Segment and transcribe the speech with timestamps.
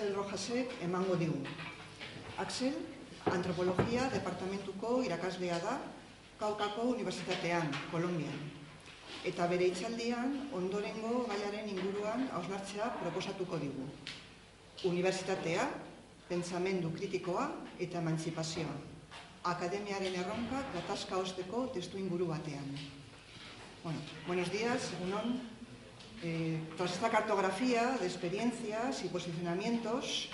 [0.00, 1.36] Axel Rojasek emango digu.
[2.40, 2.72] Axel,
[3.28, 5.74] antropologia departamentuko irakaslea da
[6.40, 8.38] Kaukako Unibertsitatean, Kolombian.
[9.28, 13.90] Eta bere itxaldian, ondorengo gaiaren inguruan hausnartzea proposatuko digu.
[14.88, 15.68] Unibertsitatea,
[16.32, 18.72] pentsamendu kritikoa eta emantzipazioa.
[19.52, 22.72] Akademiaren erronka gatazka osteko testu inguru batean.
[23.84, 25.59] Bueno, buenos días, egunon.
[26.22, 30.28] Eh, tras esta cartografía de experiencias y posicionamientos,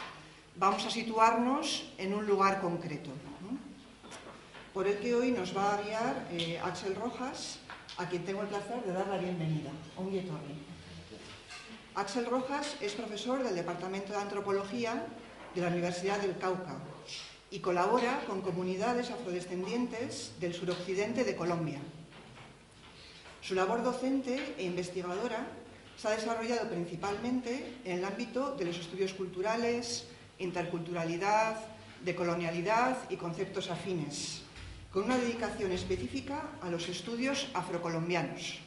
[0.57, 3.11] vamos a situarnos en un lugar concreto,
[4.75, 7.61] por el que hoy nos va a guiar eh, Axel Rojas,
[7.99, 9.71] a quien tengo el placer de dar la bienvenida.
[11.95, 15.07] Axel Rojas es profesor del Departamento de Antropología
[15.55, 16.79] de la Universidad del Cauca
[17.49, 21.79] y colabora con comunidades afrodescendientes del suroccidente de Colombia.
[23.41, 25.47] Su labor docente e investigadora
[25.97, 30.05] se ha desarrollado principalmente en el ámbito de los estudios culturales,
[30.39, 31.57] interculturalidad,
[32.05, 34.43] decolonialidad y conceptos afines,
[34.93, 38.59] con una dedicación específica a los estudios afrocolombianos.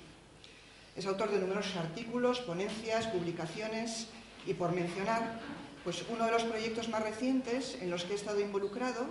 [0.96, 4.08] Es autor de numerosos artículos, ponencias, publicaciones
[4.46, 5.40] y, por mencionar,
[5.84, 9.06] pues uno de los proyectos más recientes en los que he estado involucrado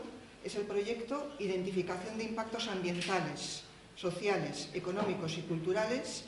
[0.44, 3.62] es el proyecto Identificación de Impactos Ambientales,
[3.96, 6.24] Sociales, Económicos y Culturales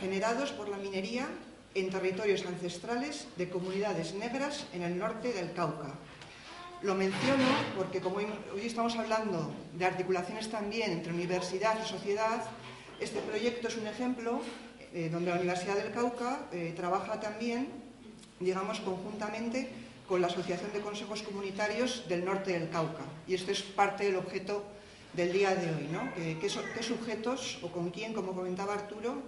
[0.00, 1.28] generados por la minería
[1.74, 5.94] en territorios ancestrales de comunidades negras en el norte del Cauca.
[6.82, 7.44] Lo menciono
[7.76, 12.44] porque como hoy estamos hablando de articulaciones también entre universidad y sociedad,
[13.00, 14.40] este proyecto es un ejemplo
[14.92, 17.68] eh, donde la Universidad del Cauca eh, trabaja también,
[18.38, 19.68] digamos, conjuntamente
[20.06, 23.02] con la Asociación de Consejos Comunitarios del Norte del Cauca.
[23.26, 24.62] Y esto es parte del objeto
[25.14, 26.12] del día de hoy, ¿no?
[26.14, 26.48] ¿Qué,
[26.82, 29.22] sujetos o con quién, como comentaba Arturo,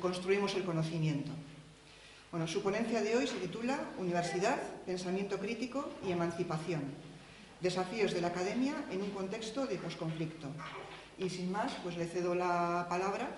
[0.00, 1.30] construimos el conocimiento?
[2.30, 6.82] Bueno, su ponencia de hoy se titula Universidad, Pensamiento Crítico y Emancipación.
[7.60, 10.48] Desafíos de la academia en un contexto de posconflicto.
[11.18, 13.28] Y sin más, pues le cedo la palabra.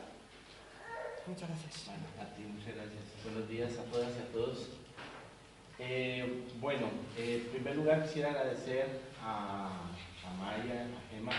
[1.27, 1.89] Muchas gracias.
[1.89, 2.23] A.
[3.25, 4.69] Buenos días a todas y a todos.
[5.79, 9.69] Eh, bueno, eh, en primer lugar quisiera agradecer a,
[10.27, 11.33] a Maya, a Gemma,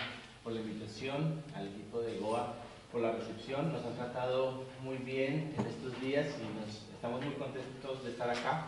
[0.43, 2.55] por la invitación, al equipo de GOA
[2.93, 3.73] por la recepción.
[3.73, 8.29] Nos han tratado muy bien en estos días y nos estamos muy contentos de estar
[8.29, 8.67] acá.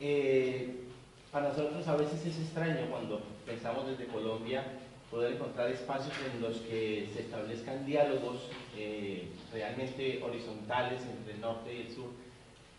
[0.00, 0.80] Eh,
[1.30, 4.64] para nosotros a veces es extraño cuando pensamos desde Colombia
[5.10, 11.74] poder encontrar espacios en los que se establezcan diálogos eh, realmente horizontales entre el norte
[11.74, 12.10] y el sur,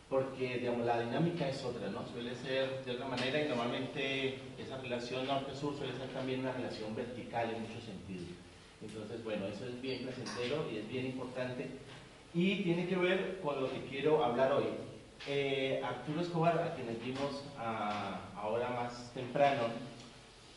[0.09, 2.03] porque digamos, la dinámica es otra, ¿no?
[2.07, 6.95] Suele ser de otra manera y normalmente esa relación norte-sur suele ser también una relación
[6.95, 8.42] vertical en muchos sentidos.
[8.83, 11.67] Entonces, bueno, eso es bien placentero y es bien importante
[12.33, 14.65] y tiene que ver con lo que quiero hablar hoy.
[15.27, 19.63] Eh, Arturo Escobar, a quien vimos a, ahora más temprano,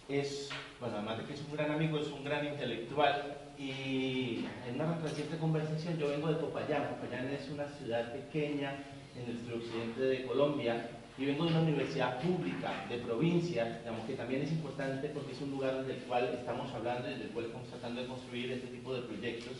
[0.09, 0.51] es,
[0.81, 4.99] bueno, además de que es un gran amigo, es un gran intelectual y en una
[4.99, 6.89] reciente conversación yo vengo de Popayán.
[6.89, 8.75] Popayán es una ciudad pequeña
[9.15, 10.89] en el suroccidente de Colombia
[11.19, 15.41] y vengo de una universidad pública de provincia, digamos que también es importante porque es
[15.41, 18.53] un lugar desde el cual estamos hablando y desde el cual estamos tratando de construir
[18.53, 19.55] este tipo de proyectos.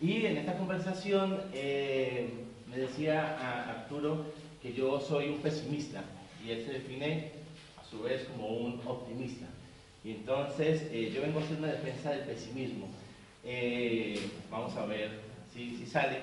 [0.00, 2.30] Y en esta conversación eh,
[2.70, 4.26] me decía a Arturo
[4.62, 6.04] que yo soy un pesimista
[6.46, 7.32] y él se define
[7.76, 9.46] a su vez como un optimista.
[10.04, 12.86] Y entonces eh, yo vengo a hacer una defensa del pesimismo.
[13.42, 15.10] Eh, vamos a ver
[15.52, 16.20] si, si sale.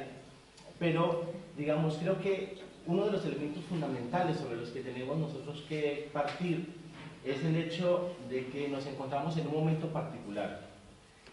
[0.79, 1.25] Pero,
[1.57, 6.67] digamos, creo que uno de los elementos fundamentales sobre los que tenemos nosotros que partir
[7.23, 10.61] es el hecho de que nos encontramos en un momento particular.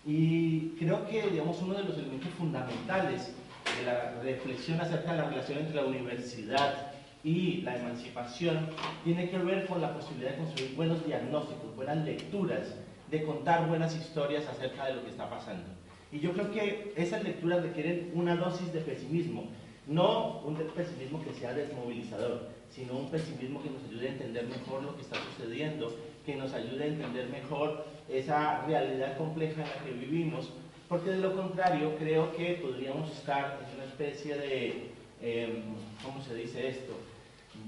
[0.07, 3.35] Y creo que, digamos, uno de los elementos fundamentales
[3.79, 8.69] de la reflexión acerca de la relación entre la universidad y la emancipación
[9.05, 12.75] tiene que ver con la posibilidad de construir buenos diagnósticos, buenas lecturas,
[13.11, 15.65] de contar buenas historias acerca de lo que está pasando.
[16.11, 19.51] Y yo creo que esas lecturas requieren una dosis de pesimismo,
[19.87, 24.83] no un pesimismo que sea desmovilizador, sino un pesimismo que nos ayude a entender mejor
[24.83, 25.95] lo que está sucediendo,
[26.25, 30.51] que nos ayude a entender mejor esa realidad compleja en la que vivimos,
[30.89, 34.91] porque de lo contrario creo que podríamos estar en una especie de,
[35.21, 35.63] eh,
[36.03, 36.93] ¿cómo se dice esto?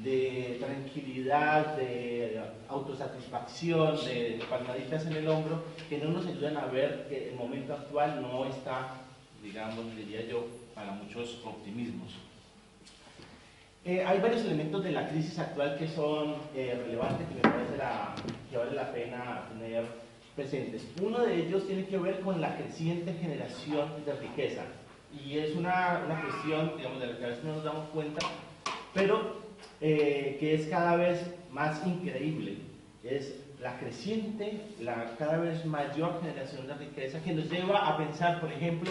[0.03, 7.07] de tranquilidad, de autosatisfacción, de palmaditas en el hombro, que no nos ayudan a ver
[7.09, 9.03] que el momento actual no está,
[9.43, 12.13] digamos, diría yo, para muchos optimismos.
[13.85, 17.77] Eh, hay varios elementos de la crisis actual que son eh, relevantes, que me parece
[17.77, 18.15] la,
[18.51, 19.85] que vale la pena tener
[20.35, 20.87] presentes.
[21.03, 24.63] Uno de ellos tiene que ver con la creciente generación de riqueza
[25.13, 28.27] y es una, una cuestión, digamos, de la que a veces no nos damos cuenta,
[28.95, 29.37] pero
[29.81, 32.59] eh, que es cada vez más increíble.
[33.03, 38.41] Es la creciente, la cada vez mayor generación de riqueza que nos lleva a pensar,
[38.41, 38.91] por ejemplo,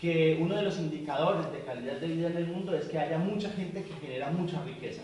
[0.00, 3.18] que uno de los indicadores de calidad de vida en el mundo es que haya
[3.18, 5.02] mucha gente que genera mucha riqueza.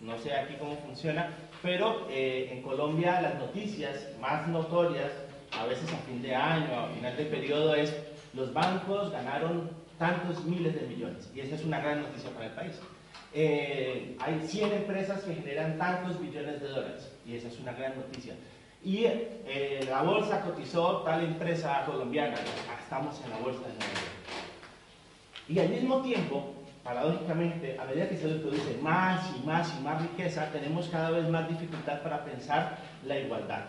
[0.00, 1.30] No sé aquí cómo funciona,
[1.62, 5.10] pero eh, en Colombia las noticias más notorias,
[5.58, 7.96] a veces a fin de año, a final de periodo, es
[8.34, 11.30] los bancos ganaron tantos miles de millones.
[11.34, 12.78] Y esa es una gran noticia para el país.
[13.32, 17.10] Eh, hay 100 empresas que generan tantos billones de dólares.
[17.24, 18.34] Y esa es una gran noticia.
[18.84, 22.36] Y eh, la bolsa cotizó tal empresa colombiana,
[22.82, 24.25] estamos en la bolsa de Nueva York.
[25.48, 30.02] Y al mismo tiempo, paradójicamente, a medida que se produce más y más y más
[30.02, 33.64] riqueza, tenemos cada vez más dificultad para pensar la igualdad.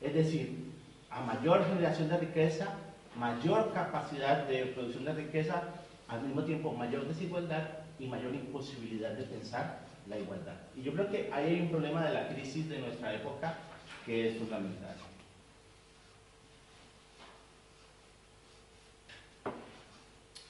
[0.00, 0.72] Es decir,
[1.10, 2.74] a mayor generación de riqueza,
[3.16, 5.62] mayor capacidad de producción de riqueza,
[6.08, 7.68] al mismo tiempo mayor desigualdad
[7.98, 10.56] y mayor imposibilidad de pensar la igualdad.
[10.76, 13.56] Y yo creo que ahí hay un problema de la crisis de nuestra época
[14.04, 14.96] que es fundamental.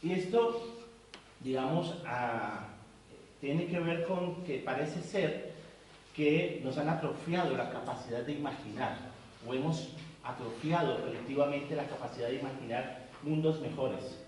[0.02, 0.82] Y esto,
[1.40, 1.94] digamos,
[3.40, 5.52] tiene que ver con que parece ser
[6.16, 8.96] que nos han atrofiado la capacidad de imaginar,
[9.46, 9.90] o hemos
[10.24, 14.18] atrofiado colectivamente la capacidad de imaginar mundos mejores,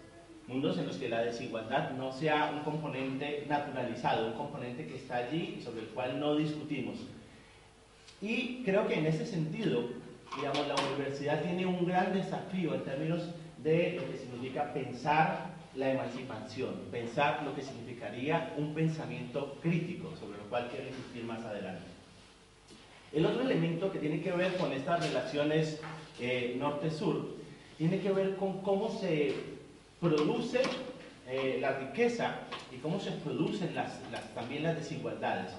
[0.46, 5.16] mundos en los que la desigualdad no sea un componente naturalizado, un componente que está
[5.16, 6.98] allí y sobre el cual no discutimos.
[8.20, 9.88] Y creo que en ese sentido,
[10.36, 13.22] digamos, la universidad tiene un gran desafío en términos
[13.58, 20.38] de lo que significa pensar la emancipación, pensar lo que significaría un pensamiento crítico, sobre
[20.38, 21.84] lo cual quiero insistir más adelante.
[23.12, 25.80] El otro elemento que tiene que ver con estas relaciones
[26.20, 27.36] eh, norte-sur
[27.78, 29.34] tiene que ver con cómo se
[30.00, 30.62] produce
[31.28, 32.36] eh, la riqueza
[32.72, 33.74] y cómo se producen
[34.34, 35.52] también las desigualdades.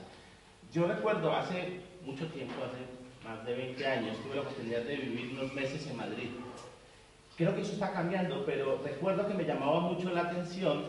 [0.71, 5.31] Yo recuerdo hace mucho tiempo, hace más de 20 años, tuve la oportunidad de vivir
[5.37, 6.29] unos meses en Madrid
[7.37, 10.83] Creo que eso está cambiando, pero recuerdo que me llamaba mucho la atención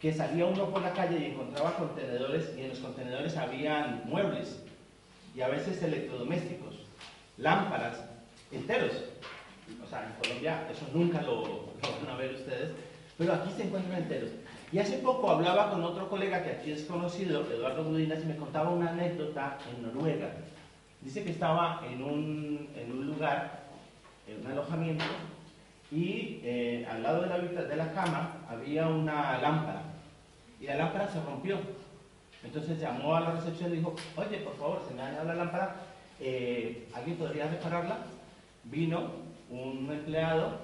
[0.00, 4.62] que salía uno por la calle y encontraba contenedores y en los contenedores habían muebles
[5.34, 6.74] y a veces electrodomésticos,
[7.36, 8.02] lámparas,
[8.50, 8.92] enteros.
[9.82, 11.42] O sea, en Colombia eso nunca lo,
[11.82, 12.70] van a ver ustedes,
[13.18, 14.30] pero aquí se encuentran enteros.
[14.72, 18.36] Y hace poco hablaba con otro colega que aquí es conocido, Eduardo Budinas, y me
[18.36, 20.32] contaba una anécdota en Noruega.
[21.02, 23.64] Dice que estaba en un, en un lugar,
[24.26, 25.04] en un alojamiento,
[25.92, 29.82] y eh, al lado de la, de la cama había una lámpara
[30.58, 31.58] y la lámpara se rompió.
[32.42, 35.34] Entonces llamó a la recepción y dijo, oye, por favor, se me ha dañado la
[35.34, 35.76] lámpara,
[36.18, 37.98] eh, ¿alguien podría repararla?
[38.64, 39.10] Vino
[39.50, 40.60] un empleado,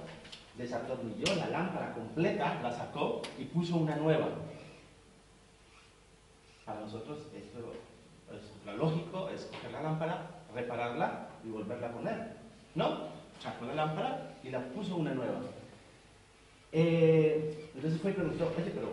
[0.56, 4.28] desatornilló la lámpara completa, la sacó y puso una nueva.
[6.64, 7.72] Para nosotros esto
[8.32, 12.36] es lo lógico, es coger la lámpara, repararla y volverla a poner.
[12.74, 13.17] ¿No?
[13.40, 15.40] Sacó la lámpara y la puso una nueva.
[16.72, 18.88] Eh, entonces fue y preguntó, oye, pero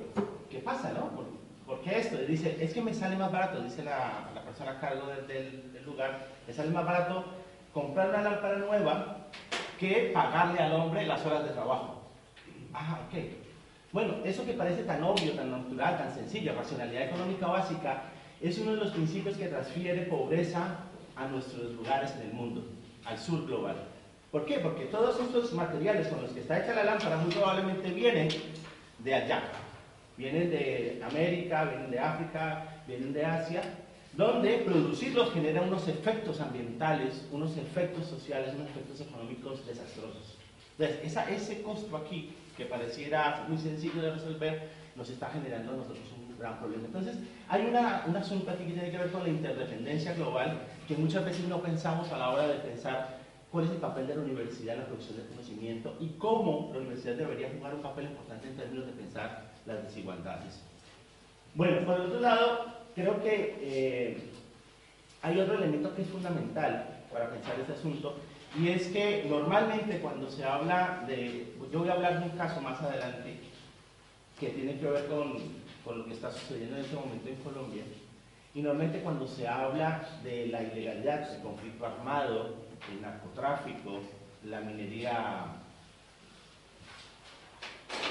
[0.49, 1.11] ¿qué pasa, no?
[1.65, 2.21] ¿Por, qué esto?
[2.21, 5.83] Y dice, es que me sale más barato, dice la, la persona a cargo del,
[5.85, 7.25] lugar, me sale más barato
[7.73, 9.27] comprar una lámpara nueva
[9.79, 12.03] que pagarle al hombre las horas de trabajo.
[12.73, 13.19] Ah, ok.
[13.91, 18.03] Bueno, eso que parece tan obvio, tan natural, tan sencillo, racionalidad económica básica,
[18.41, 20.79] es uno de los principios que transfiere pobreza
[21.15, 22.63] a nuestros lugares en el mundo,
[23.05, 23.75] al sur global.
[24.35, 24.59] ¿Por qué?
[24.59, 28.27] Porque todos estos materiales con los que está hecha la lámpara muy probablemente vienen
[28.99, 29.43] de allá.
[30.17, 33.61] Vienen de América, vienen de África, vienen de Asia,
[34.11, 40.35] donde producirlos genera unos efectos ambientales, unos efectos sociales, unos efectos económicos desastrosos.
[40.77, 46.09] Entonces, ese costo aquí, que pareciera muy sencillo de resolver, nos está generando a nosotros
[46.13, 46.83] un gran problema.
[46.87, 47.15] Entonces,
[47.47, 51.23] hay una, un asunto aquí que tiene que ver con la interdependencia global, que muchas
[51.23, 53.23] veces no pensamos a la hora de pensar
[53.55, 56.79] cuál es el papel de la universidad en la producción del conocimiento y cómo la
[56.79, 60.61] universidad debería jugar un papel importante en términos de pensar las desigualdades.
[61.53, 64.17] Bueno, por otro lado, creo que eh,
[65.21, 68.17] hay otro elemento que es fundamental para pensar este asunto
[68.59, 72.59] y es que normalmente cuando se habla de, yo voy a hablar de un caso
[72.59, 73.37] más adelante
[74.37, 75.37] que tiene que ver con,
[75.85, 77.83] con lo que está sucediendo en este momento en Colombia,
[78.53, 84.01] y normalmente cuando se habla de la ilegalidad, del conflicto armado, el narcotráfico,
[84.43, 85.45] la minería,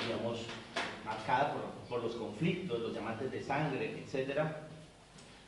[0.06, 0.40] digamos,
[1.04, 1.54] marcada
[1.88, 4.40] por, los conflictos, los diamantes de sangre, etc.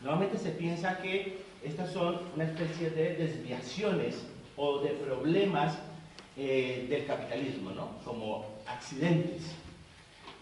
[0.00, 4.24] Normalmente se piensa que estas son una especie de desviaciones
[4.56, 5.76] o de problemas
[6.36, 7.98] eh, del capitalismo, ¿no?
[8.04, 9.42] como accidentes.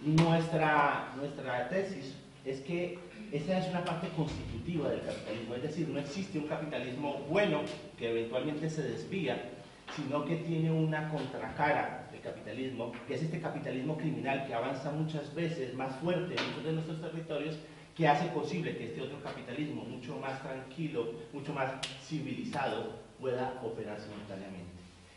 [0.02, 2.14] Nuestra, nuestra tesis
[2.44, 2.98] es que
[3.36, 7.62] esa es una parte constitutiva del capitalismo, es decir, no existe un capitalismo bueno
[7.98, 9.50] que eventualmente se desvía,
[9.96, 15.34] sino que tiene una contracara del capitalismo, que es este capitalismo criminal que avanza muchas
[15.34, 17.56] veces más fuerte en muchos de nuestros territorios,
[17.96, 21.72] que hace posible que este otro capitalismo, mucho más tranquilo, mucho más
[22.04, 24.70] civilizado, pueda operar simultáneamente.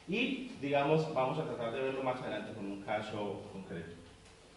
[0.07, 3.91] Y, digamos, vamos a tratar de verlo más adelante con un caso concreto.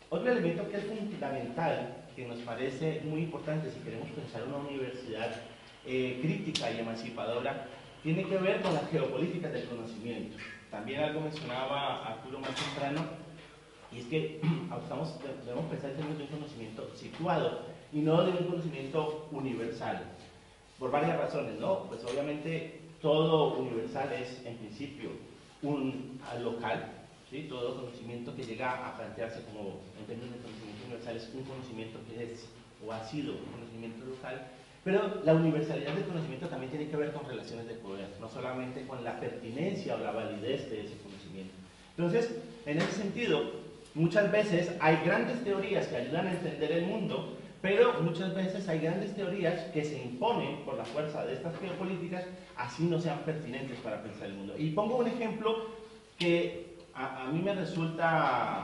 [0.09, 5.31] Otro elemento que es fundamental, que nos parece muy importante si queremos pensar una universidad
[5.87, 7.67] eh, crítica y emancipadora,
[8.03, 10.37] tiene que ver con las geopolíticas del conocimiento.
[10.71, 13.03] También algo mencionaba Arturo más temprano,
[13.93, 14.41] y es que
[14.83, 17.63] estamos, debemos pensar en un conocimiento situado
[17.93, 20.05] y no de un conocimiento universal,
[20.79, 21.85] por varias razones, ¿no?
[21.89, 25.11] Pues obviamente todo universal es en principio
[25.63, 26.93] un local,
[27.29, 27.47] ¿sí?
[27.49, 30.39] todo conocimiento que llega a plantearse como en términos de
[31.09, 32.47] es un conocimiento que es
[32.87, 34.47] o ha sido un conocimiento local,
[34.85, 38.87] pero la universalidad del conocimiento también tiene que ver con relaciones de poder, no solamente
[38.87, 41.53] con la pertinencia o la validez de ese conocimiento.
[41.97, 43.43] Entonces, en ese sentido,
[43.95, 48.79] muchas veces hay grandes teorías que ayudan a entender el mundo, pero muchas veces hay
[48.79, 52.25] grandes teorías que se imponen por la fuerza de estas geopolíticas,
[52.57, 54.55] así no sean pertinentes para pensar el mundo.
[54.57, 55.67] Y pongo un ejemplo
[56.19, 58.63] que a, mí me resulta,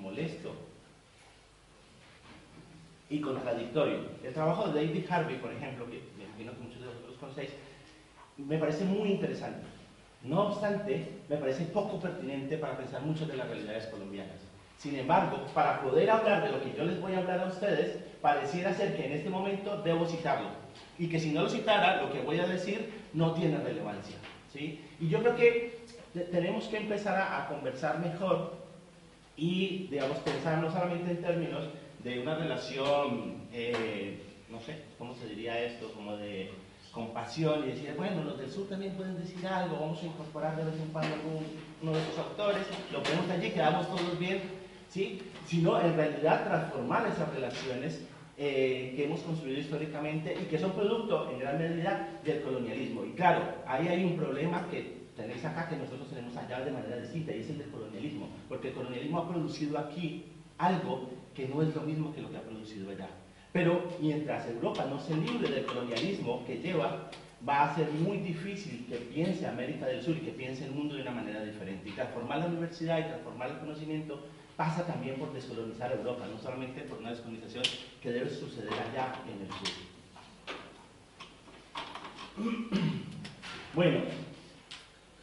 [0.00, 0.69] molesto
[3.10, 3.98] y contradictorio.
[4.22, 7.50] El trabajo de David Harvey, por ejemplo, que me imagino que muchos de vosotros conocéis,
[8.38, 9.66] me parece muy interesante.
[10.22, 14.36] No obstante, me parece poco pertinente para pensar muchas de las realidades colombianas.
[14.78, 17.98] Sin embargo, para poder hablar de lo que yo les voy a hablar a ustedes,
[18.22, 20.48] pareciera ser que en este momento debo citarlo.
[20.98, 24.16] Y que si no lo citara, lo que voy a decir no tiene relevancia.
[24.52, 24.80] ¿sí?
[25.00, 25.80] Y yo creo que
[26.30, 28.54] tenemos que empezar a, conversar mejor
[29.36, 31.68] y, digamos, pensar no solamente en términos
[32.02, 34.18] de una relación, eh,
[34.50, 35.92] no sé, ¿cómo se diría esto?
[35.92, 36.50] Como de
[36.92, 40.64] compasión y decir, bueno, los del sur también pueden decir algo, vamos a incorporar de
[40.64, 41.14] vez en cuando
[41.82, 44.40] uno de sus autores, lo ponemos allí, quedamos todos bien,
[44.88, 45.22] ¿sí?
[45.46, 48.00] sino en realidad transformar esas relaciones
[48.36, 53.04] eh, que hemos construido históricamente y que son producto en gran medida del colonialismo.
[53.04, 56.96] Y claro, ahí hay un problema que tenéis acá que nosotros tenemos allá de manera
[56.96, 60.24] distinta y es el del colonialismo, porque el colonialismo ha producido aquí
[60.58, 63.08] algo que no es lo mismo que lo que ha producido allá.
[63.52, 67.10] Pero mientras Europa no se libre del colonialismo que lleva,
[67.48, 70.94] va a ser muy difícil que piense América del Sur y que piense el mundo
[70.94, 71.88] de una manera diferente.
[71.88, 74.20] Y transformar la universidad y transformar el conocimiento
[74.56, 77.64] pasa también por descolonizar Europa, no solamente por una descolonización
[78.02, 79.68] que debe suceder allá en el sur.
[83.72, 84.00] Bueno,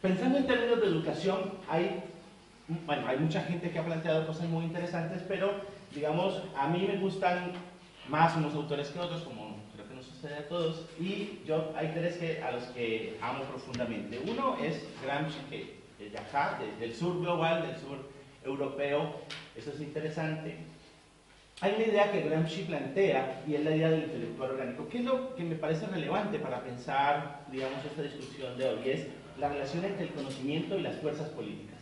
[0.02, 2.02] pensando en términos de educación, hay,
[2.86, 5.52] bueno, hay mucha gente que ha planteado cosas muy interesantes, pero
[5.94, 7.52] digamos, a mí me gustan
[8.08, 11.88] más unos autores que otros, como creo que nos sucede a todos, y yo hay
[11.88, 14.20] tres que, a los que amo profundamente.
[14.26, 17.98] Uno es Gramsci, que es de acá, del sur global, del sur
[18.44, 19.14] europeo,
[19.56, 20.56] eso es interesante.
[21.60, 24.88] Hay una idea que Gramsci plantea y es la idea del intelectual orgánico.
[24.88, 28.78] ¿Qué es lo que me parece relevante para pensar, digamos, esta discusión de hoy?
[28.88, 29.06] Es
[29.38, 31.78] la relación entre el conocimiento y las fuerzas políticas.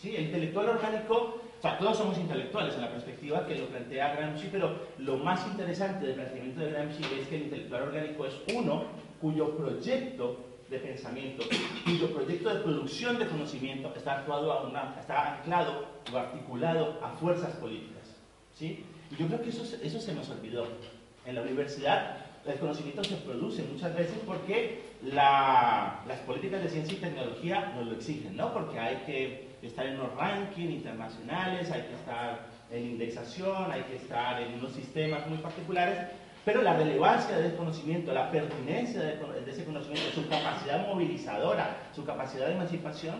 [0.00, 0.16] ¿Sí?
[0.16, 4.48] El intelectual orgánico, o sea, todos somos intelectuales en la perspectiva que lo plantea Gramsci,
[4.50, 8.84] pero lo más interesante del planteamiento de Gramsci es que el intelectual orgánico es uno
[9.20, 10.38] cuyo proyecto
[10.70, 11.44] de pensamiento,
[11.84, 17.10] cuyo proyecto de producción de conocimiento está, actuado a una, está anclado o articulado a
[17.18, 18.16] fuerzas políticas.
[18.54, 18.82] ¿sí?
[19.10, 20.66] Y yo creo que eso, eso se nos olvidó.
[21.26, 27.00] En la universidad el conocimiento se produce muchas veces porque las políticas de ciencia y
[27.00, 28.50] tecnología nos lo exigen, ¿no?
[28.54, 33.96] Porque hay que estar en los rankings internacionales, hay que estar en indexación, hay que
[33.96, 36.08] estar en unos sistemas muy particulares
[36.44, 42.46] pero la relevancia del conocimiento, la pertinencia de, ese conocimiento, su capacidad movilizadora, su capacidad
[42.46, 43.16] de emancipación,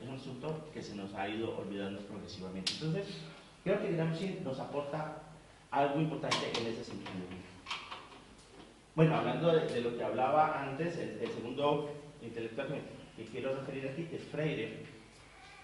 [0.00, 2.72] es un asunto que se nos ha ido olvidando progresivamente.
[2.72, 3.20] Entonces,
[3.62, 5.18] creo que Gramsci nos aporta
[5.70, 7.12] algo importante en ese sentido.
[8.94, 11.90] Bueno, hablando de, lo que hablaba antes, el, segundo
[12.22, 14.86] intelectual que, que quiero referir aquí, que es Freire,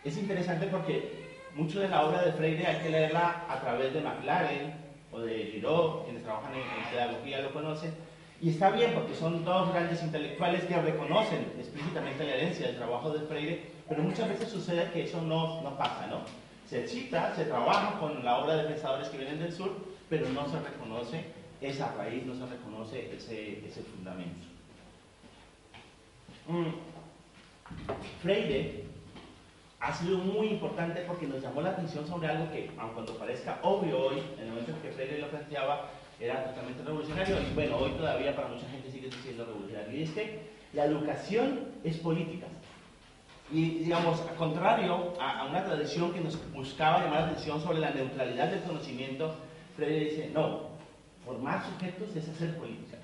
[0.05, 1.23] es interesante porque
[1.55, 4.75] mucho de la obra de Freire hay que leerla a través de McLaren,
[5.13, 7.93] o de Giraud, quienes trabajan en, pedagogía lo conocen,
[8.41, 13.11] y está bien porque son dos grandes intelectuales que reconocen explícitamente la herencia del trabajo
[13.11, 16.21] de Freire, pero muchas veces sucede que eso no, no pasa, ¿no?
[16.69, 19.77] Se cita, se trabaja con la obra de pensadores que vienen del sur,
[20.09, 21.25] pero no se reconoce
[21.61, 24.47] esa raíz, no se reconoce ese, ese fundamento.
[26.49, 26.73] Mm.
[28.23, 28.92] Freire
[29.83, 33.59] ha sido muy importante porque nos llamó la atención sobre algo que, aun cuando parezca
[33.63, 37.79] obvio hoy, en el momento en que Freire lo planteaba, era totalmente revolucionario y bueno,
[37.79, 39.99] hoy todavía para mucha gente sigue siendo revolucionario.
[39.99, 40.41] Y es que
[40.73, 42.47] la educación es política.
[43.51, 47.91] Y digamos, al contrario a, una tradición que nos buscaba llamar la atención sobre la
[47.91, 49.35] neutralidad del conocimiento,
[49.75, 50.61] Freire dice, no,
[51.25, 52.99] formar sujetos es hacer política.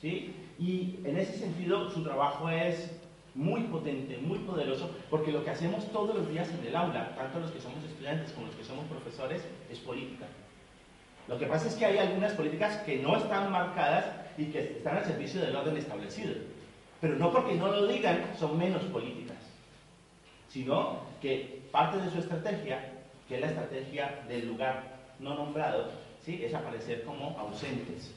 [0.00, 0.34] ¿sí?
[0.58, 2.98] Y en ese sentido su trabajo es
[3.34, 7.40] muy potente, muy poderoso, porque lo que hacemos todos los días en el aula, tanto
[7.40, 10.26] los que somos estudiantes como los que somos profesores, es política.
[11.28, 14.06] Lo que pasa es que hay algunas políticas que no están marcadas
[14.38, 16.34] y que están al servicio del orden establecido.
[17.00, 19.36] Pero no porque no lo digan son menos políticas,
[20.48, 22.92] sino que parte de su estrategia,
[23.28, 25.90] que es la estrategia del lugar no nombrado,
[26.24, 26.42] ¿sí?
[26.42, 28.14] es aparecer como ausentes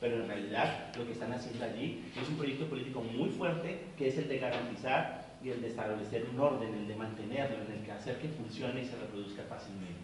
[0.00, 4.08] pero en realidad lo que están haciendo allí es un proyecto político muy fuerte que
[4.08, 7.84] es el de garantizar y el de establecer un orden, el de mantenerlo, en el
[7.84, 9.94] que hacer que funcione y se reproduzca fácilmente.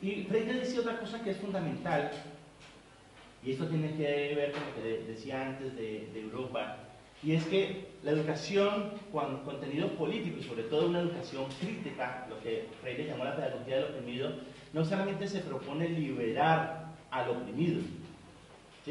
[0.00, 2.10] Y Freire decía otra cosa que es fundamental,
[3.44, 6.76] y esto tiene que ver con lo que decía antes de, de Europa,
[7.22, 12.40] y es que la educación con contenido político y sobre todo una educación crítica, lo
[12.40, 14.32] que Freire llamó la pedagogía del oprimido,
[14.72, 17.80] no solamente se propone liberar al oprimido,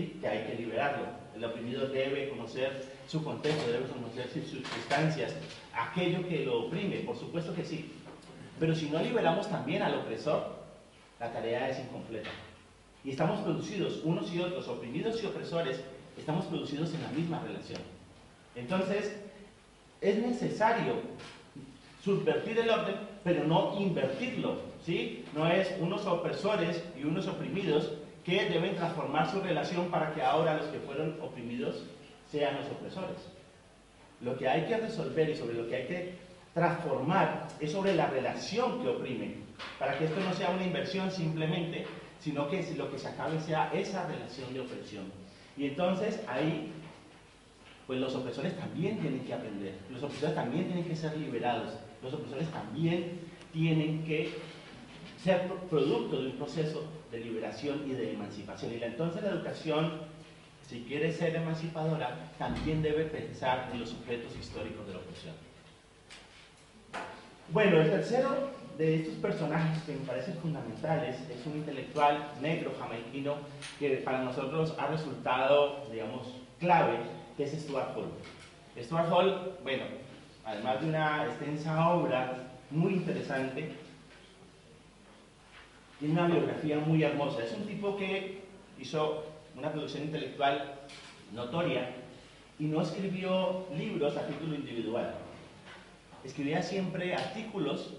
[0.06, 1.06] que hay que liberarlo.
[1.36, 5.36] El oprimido debe conocer su contexto, debe conocer sus circunstancias,
[5.74, 7.92] aquello que lo oprime, por supuesto que sí.
[8.60, 10.58] Pero si no liberamos también al opresor,
[11.20, 12.30] la tarea es incompleta.
[13.04, 15.82] Y estamos producidos, unos y otros, oprimidos y opresores,
[16.18, 17.82] estamos producidos en la misma relación.
[18.56, 19.16] Entonces,
[20.02, 20.96] es necesario
[22.04, 24.58] subvertir el orden, pero no invertirlo.
[24.86, 25.26] ¿sí?
[25.36, 27.94] No es unos opresores y unos oprimidos
[28.28, 31.86] que deben transformar su relación para que ahora los que fueron oprimidos
[32.30, 33.16] sean los opresores.
[34.20, 36.16] Lo que hay que resolver y sobre lo que hay que
[36.54, 39.36] transformar es sobre la relación que oprime,
[39.80, 41.86] para que esto no sea una inversión simplemente,
[42.20, 45.06] sino que lo que se acabe sea esa relación de opresión.
[45.56, 46.74] Y entonces ahí,
[47.86, 52.14] pues los opresores también tienen que aprender, los opresores también tienen que ser liberados, los
[52.14, 53.22] opresores también
[53.54, 54.34] tienen que
[55.28, 58.72] ser producto de un proceso de liberación y de emancipación.
[58.72, 59.92] Y entonces la educación,
[60.66, 65.36] si quiere ser emancipadora, también debe pensar en los sujetos históricos de la opresión.
[67.50, 73.36] Bueno, el tercero de estos personajes que me parecen fundamentales es un intelectual negro jamaiquino
[73.80, 77.00] que para nosotros ha resultado, digamos, clave,
[77.36, 78.08] que es Stuart Hall.
[78.82, 79.84] Stuart Hall, bueno,
[80.46, 83.87] además de una extensa obra muy interesante,
[86.00, 87.44] tiene una biografía muy hermosa.
[87.44, 88.40] Es un tipo que
[88.80, 89.24] hizo
[89.56, 90.76] una producción intelectual
[91.34, 91.90] notoria
[92.60, 95.16] y no escribió libros a título individual.
[96.24, 97.94] Escribía siempre artículos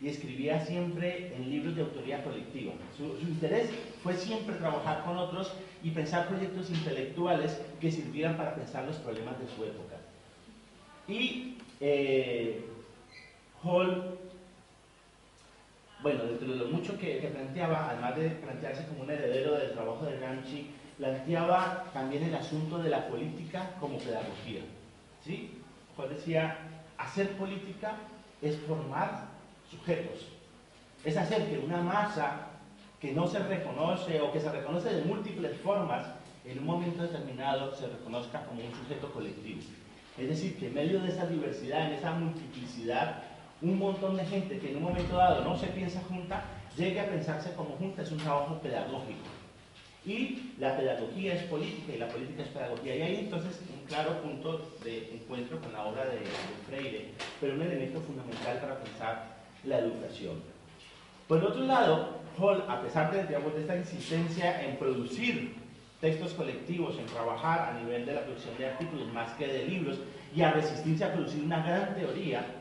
[0.00, 2.72] y escribía siempre en libros de autoría colectiva.
[2.96, 3.70] Su, interés
[4.02, 9.38] fue siempre trabajar con otros y pensar proyectos intelectuales que sirvieran para pensar los problemas
[9.38, 9.96] de su época.
[11.06, 12.64] Y eh,
[13.62, 14.18] Hall
[16.02, 20.04] bueno, dentro de lo mucho que, planteaba, además de plantearse como un heredero del trabajo
[20.06, 24.62] de Gramsci, planteaba también el asunto de la política como pedagogía.
[25.24, 25.58] ¿sí?
[25.96, 26.56] Juan decía,
[26.96, 27.96] hacer política
[28.40, 29.28] es formar
[29.70, 30.26] sujetos,
[31.04, 32.48] es hacer que una masa
[33.00, 36.06] que no se reconoce o que se reconoce de múltiples formas,
[36.44, 39.60] en un momento determinado se reconozca como un sujeto colectivo.
[40.18, 43.22] Es decir, que en medio de esa diversidad, en esa multiplicidad,
[43.62, 46.44] un montón de gente que en un momento dado no se piensa junta,
[46.76, 49.26] llegue a pensarse como junta, es un trabajo pedagógico.
[50.06, 52.96] Y la pedagogía es política y la política es pedagogía.
[52.96, 56.20] Y hay entonces un claro punto de encuentro con la obra de,
[56.66, 60.40] Freire, pero un elemento fundamental para pensar la educación.
[61.28, 65.54] Por otro lado, Hall, a pesar de, digamos, de esta insistencia en producir
[66.00, 69.98] textos colectivos, en trabajar a nivel de la producción de artículos más que de libros,
[70.34, 72.59] y a resistirse a producir una gran teoría,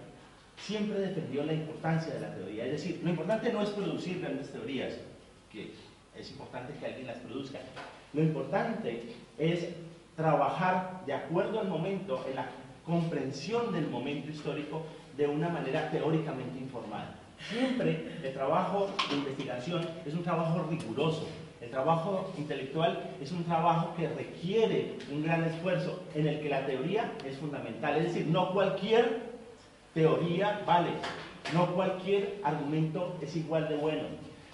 [0.69, 2.65] siempre defendió la importancia de la teoría.
[2.65, 4.93] Es decir, lo importante no es producir grandes teorías,
[5.51, 5.71] que
[6.15, 7.57] es importante que alguien las produzca.
[8.13, 9.01] Lo importante
[9.39, 9.69] es
[10.15, 12.45] trabajar de acuerdo al momento, en la
[12.85, 14.83] comprensión del momento histórico
[15.17, 17.15] de una manera teóricamente informada.
[17.49, 21.27] Siempre el trabajo de investigación es un trabajo riguroso.
[21.61, 26.65] El trabajo intelectual es un trabajo que requiere un gran esfuerzo en el que la
[26.67, 27.97] teoría es fundamental.
[27.97, 29.28] Es decir, no cualquier
[29.93, 30.91] teoría vale.
[31.53, 34.03] No cualquier argumento es igual de bueno.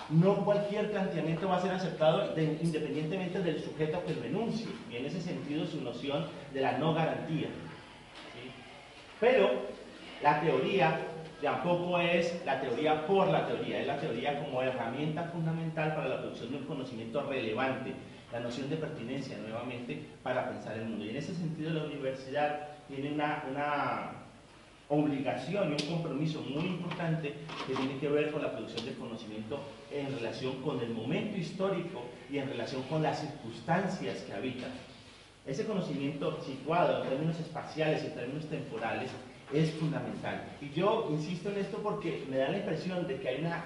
[0.09, 4.67] No cualquier planteamiento va a ser aceptado independientemente del sujeto que lo enuncie.
[4.91, 7.47] Y en ese sentido su noción de la no garantía.
[9.19, 9.49] Pero
[10.21, 10.99] la teoría
[11.41, 16.19] tampoco es la teoría por la teoría, es la teoría como herramienta fundamental para la
[16.19, 17.93] producción de un conocimiento relevante,
[18.31, 21.05] la noción de pertinencia nuevamente para pensar el mundo.
[21.05, 24.24] Y en ese sentido la universidad tiene una, una
[24.89, 27.33] obligación y un compromiso muy importante
[27.67, 29.59] que tiene que ver con la producción de conocimiento
[29.91, 34.71] en relación con el momento histórico y en relación con las circunstancias que habitan.
[35.45, 39.11] Ese conocimiento situado en términos espaciales y en términos temporales
[39.53, 40.43] es fundamental.
[40.61, 43.63] Y yo insisto en esto porque me da la impresión de que hay una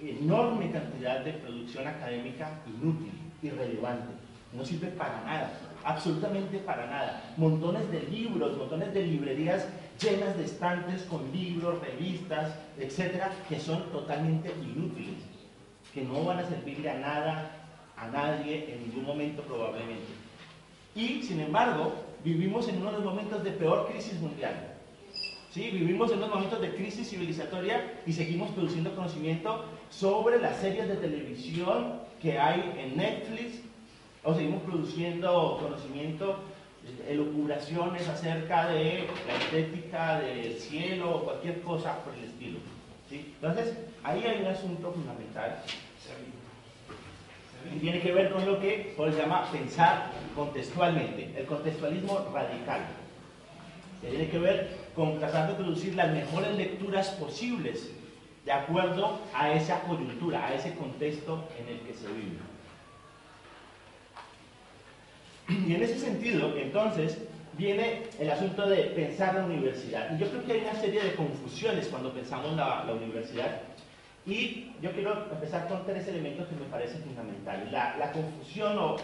[0.00, 4.12] enorme cantidad de producción académica inútil, irrelevante,
[4.52, 5.52] no sirve para nada,
[5.84, 7.34] absolutamente para nada.
[7.36, 9.68] Montones de libros, montones de librerías
[10.00, 15.22] llenas de estantes con libros, revistas, etcétera, que son totalmente inútiles,
[15.92, 17.50] que no van a servirle a nada,
[17.96, 20.12] a nadie en ningún momento probablemente.
[20.94, 21.92] Y, sin embargo,
[22.24, 24.74] vivimos en uno de los momentos de peor crisis mundial
[25.54, 25.70] ¿Sí?
[25.70, 30.96] Vivimos en unos momentos de crisis civilizatoria y seguimos produciendo conocimiento sobre las series de
[30.96, 33.60] televisión que hay en Netflix,
[34.24, 36.40] o seguimos produciendo conocimiento,
[37.08, 42.58] elucubraciones acerca de la estética del cielo o cualquier cosa por el estilo.
[43.08, 43.34] ¿sí?
[43.40, 45.62] Entonces, ahí hay un asunto fundamental
[47.72, 52.80] y tiene que ver con lo que se llama pensar contextualmente, el contextualismo radical.
[54.00, 57.90] Tiene que ver con tratar de producir las mejores lecturas posibles
[58.44, 62.53] de acuerdo a esa coyuntura, a ese contexto en el que se vive.
[65.48, 67.18] Y en ese sentido, entonces,
[67.56, 70.14] viene el asunto de pensar la universidad.
[70.14, 73.60] Y yo creo que hay una serie de confusiones cuando pensamos la, la universidad.
[74.26, 77.70] Y yo quiero empezar con tres elementos que me parecen fundamentales.
[77.70, 78.96] La, la confusión o,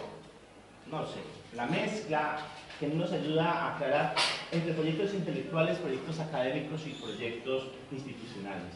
[0.89, 1.19] no sé,
[1.55, 2.37] la mezcla
[2.79, 4.15] que nos ayuda a aclarar
[4.51, 8.73] entre proyectos intelectuales, proyectos académicos y proyectos institucionales.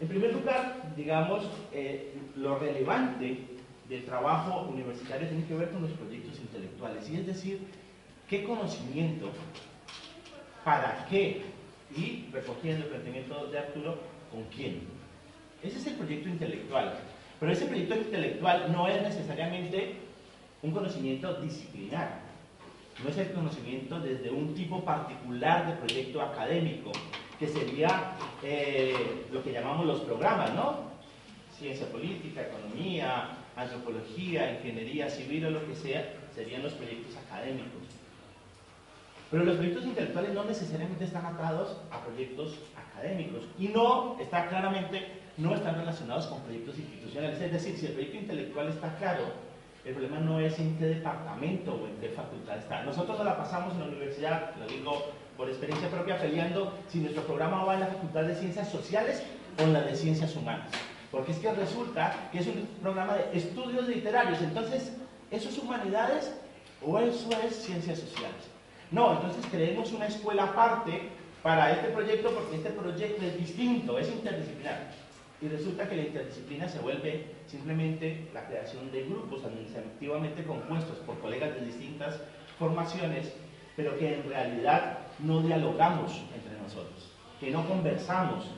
[0.00, 3.55] En primer lugar, digamos, eh, lo relevante
[3.88, 7.60] del trabajo universitario tiene que ver con los proyectos intelectuales, y es decir,
[8.28, 9.30] qué conocimiento,
[10.64, 11.42] para qué,
[11.96, 13.98] y recogiendo el planteamiento de Arturo,
[14.30, 14.80] con quién.
[15.62, 16.98] Ese es el proyecto intelectual.
[17.38, 19.96] Pero ese proyecto intelectual no es necesariamente
[20.62, 22.26] un conocimiento disciplinar
[23.02, 26.92] no es el conocimiento desde un tipo particular de proyecto académico,
[27.38, 30.86] que sería eh, lo que llamamos los programas, ¿no?
[31.58, 37.82] Ciencia política, economía, antropología, ingeniería civil o lo que sea, serían los proyectos académicos.
[39.30, 45.02] Pero los proyectos intelectuales no necesariamente están atados a proyectos académicos y no, está claramente,
[45.36, 47.40] no están relacionados con proyectos institucionales.
[47.40, 49.24] Es decir, si el proyecto intelectual está claro,
[49.84, 52.82] el problema no es en qué departamento o en qué facultad está.
[52.84, 57.64] Nosotros la pasamos en la universidad, lo digo por experiencia propia, peleando si nuestro programa
[57.64, 59.22] va en la Facultad de Ciencias Sociales
[59.58, 60.70] o en la de Ciencias Humanas.
[61.16, 64.38] Porque es que resulta que es un programa de estudios literarios.
[64.42, 64.92] Entonces,
[65.30, 66.30] ¿eso es humanidades
[66.84, 68.50] o eso es ciencias sociales?
[68.90, 71.08] No, entonces creemos una escuela aparte
[71.42, 74.90] para este proyecto porque este proyecto es distinto, es interdisciplinar.
[75.40, 81.18] Y resulta que la interdisciplina se vuelve simplemente la creación de grupos administrativamente compuestos por
[81.20, 82.20] colegas de distintas
[82.58, 83.32] formaciones,
[83.74, 88.50] pero que en realidad no dialogamos entre nosotros, que no conversamos,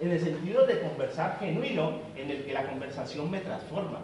[0.00, 4.00] en el sentido de conversar genuino, en el que la conversación me transforma,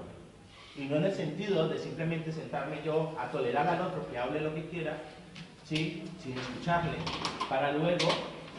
[0.76, 4.42] y no en el sentido de simplemente sentarme yo a tolerar al otro que hable
[4.42, 4.98] lo que quiera,
[5.64, 6.04] ¿sí?
[6.22, 6.98] sin escucharle,
[7.48, 8.08] para luego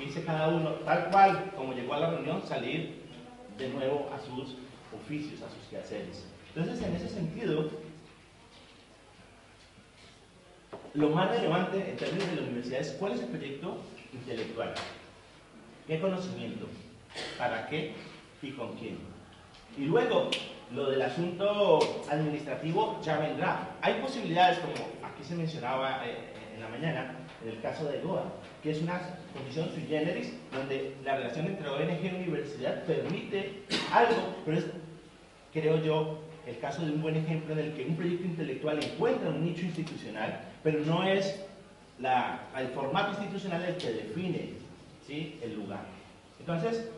[0.04, 3.04] irse cada uno, tal cual como llegó a la reunión, salir
[3.58, 4.56] de nuevo a sus
[4.96, 6.26] oficios, a sus quehaceres.
[6.56, 7.70] Entonces, en ese sentido,
[10.96, 13.78] lo más relevante en términos de la universidad es cuál es el proyecto
[14.12, 14.74] intelectual,
[15.86, 16.68] qué conocimiento,
[17.38, 17.94] para qué
[18.42, 18.98] y con quién.
[19.78, 20.30] Y luego,
[20.74, 23.70] lo del asunto administrativo ya vendrá.
[23.82, 26.18] Hay posibilidades, como aquí se mencionaba eh,
[26.56, 28.24] en la mañana, en el caso de GOA,
[28.64, 29.00] que es una
[29.34, 34.66] condición sui generis, donde la relación entre ONG y universidad permite algo, pero es,
[35.54, 39.30] creo yo, el caso de un buen ejemplo en el que un proyecto intelectual encuentra
[39.30, 41.44] un nicho institucional, pero no es
[42.00, 44.50] el formato institucional el que define
[45.10, 45.86] el lugar.
[46.40, 46.90] Entonces,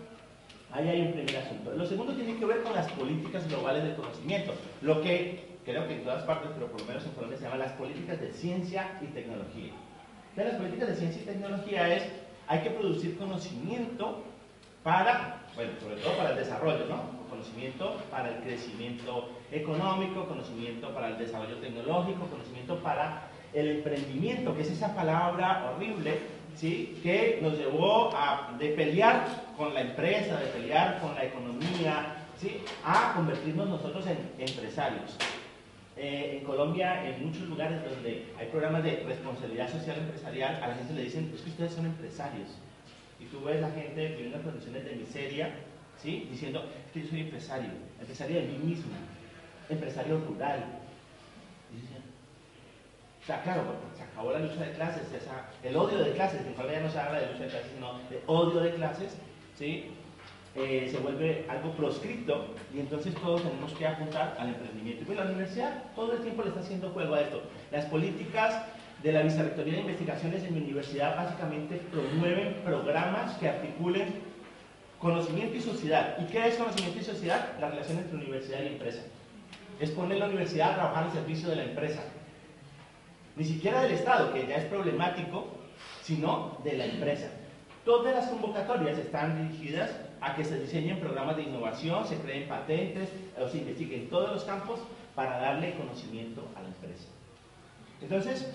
[0.71, 1.71] ahí hay un primer asunto.
[1.71, 5.95] Lo segundo tiene que ver con las políticas globales de conocimiento, lo que creo que
[5.95, 8.99] en todas partes, pero por lo menos en Colombia se llama las políticas de ciencia
[9.01, 9.73] y tecnología
[10.43, 12.03] las políticas de ciencia y tecnología es,
[12.47, 14.23] hay que producir conocimiento
[14.83, 17.19] para, bueno, sobre todo para el desarrollo, ¿no?
[17.29, 24.61] Conocimiento para el crecimiento económico, conocimiento para el desarrollo tecnológico, conocimiento para el emprendimiento, que
[24.61, 26.19] es esa palabra horrible
[26.55, 26.99] ¿sí?
[27.03, 29.25] que nos llevó a de pelear
[29.59, 32.61] con la empresa, de pelear con la economía, ¿sí?
[32.81, 35.17] a convertirnos nosotros en empresarios.
[35.97, 40.75] Eh, en Colombia, en muchos lugares donde hay programas de responsabilidad social empresarial, a la
[40.75, 42.47] gente le dicen, es que ustedes son empresarios.
[43.19, 45.53] Y tú ves la gente viviendo en condiciones de miseria,
[46.01, 46.29] ¿sí?
[46.31, 48.93] diciendo, es que yo soy empresario, empresario de mí mismo,
[49.67, 50.63] empresario rural.
[53.21, 55.03] o sea, claro, se acabó la lucha de clases,
[55.63, 58.23] el odio de clases, en Colombia no se habla de lucha de clases, sino de
[58.25, 59.17] odio de clases,
[59.59, 59.91] ¿sí?
[60.55, 65.03] Eh, se vuelve algo proscripto y entonces todos tenemos que apuntar al emprendimiento.
[65.03, 67.43] Y pues la universidad todo el tiempo le está haciendo juego a esto.
[67.71, 68.65] Las políticas
[69.03, 74.07] de la Vicerrectoría de Investigaciones en mi universidad básicamente promueven programas que articulen
[74.97, 76.17] conocimiento y sociedad.
[76.19, 77.53] ¿Y qué es conocimiento y sociedad?
[77.59, 79.01] La relación entre universidad y empresa.
[79.79, 82.01] Es poner la universidad a trabajar al servicio de la empresa.
[83.35, 85.47] Ni siquiera del Estado, que ya es problemático,
[86.01, 87.29] sino de la empresa.
[87.89, 89.89] Todas las convocatorias están dirigidas
[90.21, 93.09] a que se diseñen programas de innovación, se creen patentes,
[93.41, 94.79] o se investiguen todos los campos
[95.15, 97.07] para darle conocimiento a la empresa.
[97.99, 98.47] Entonces,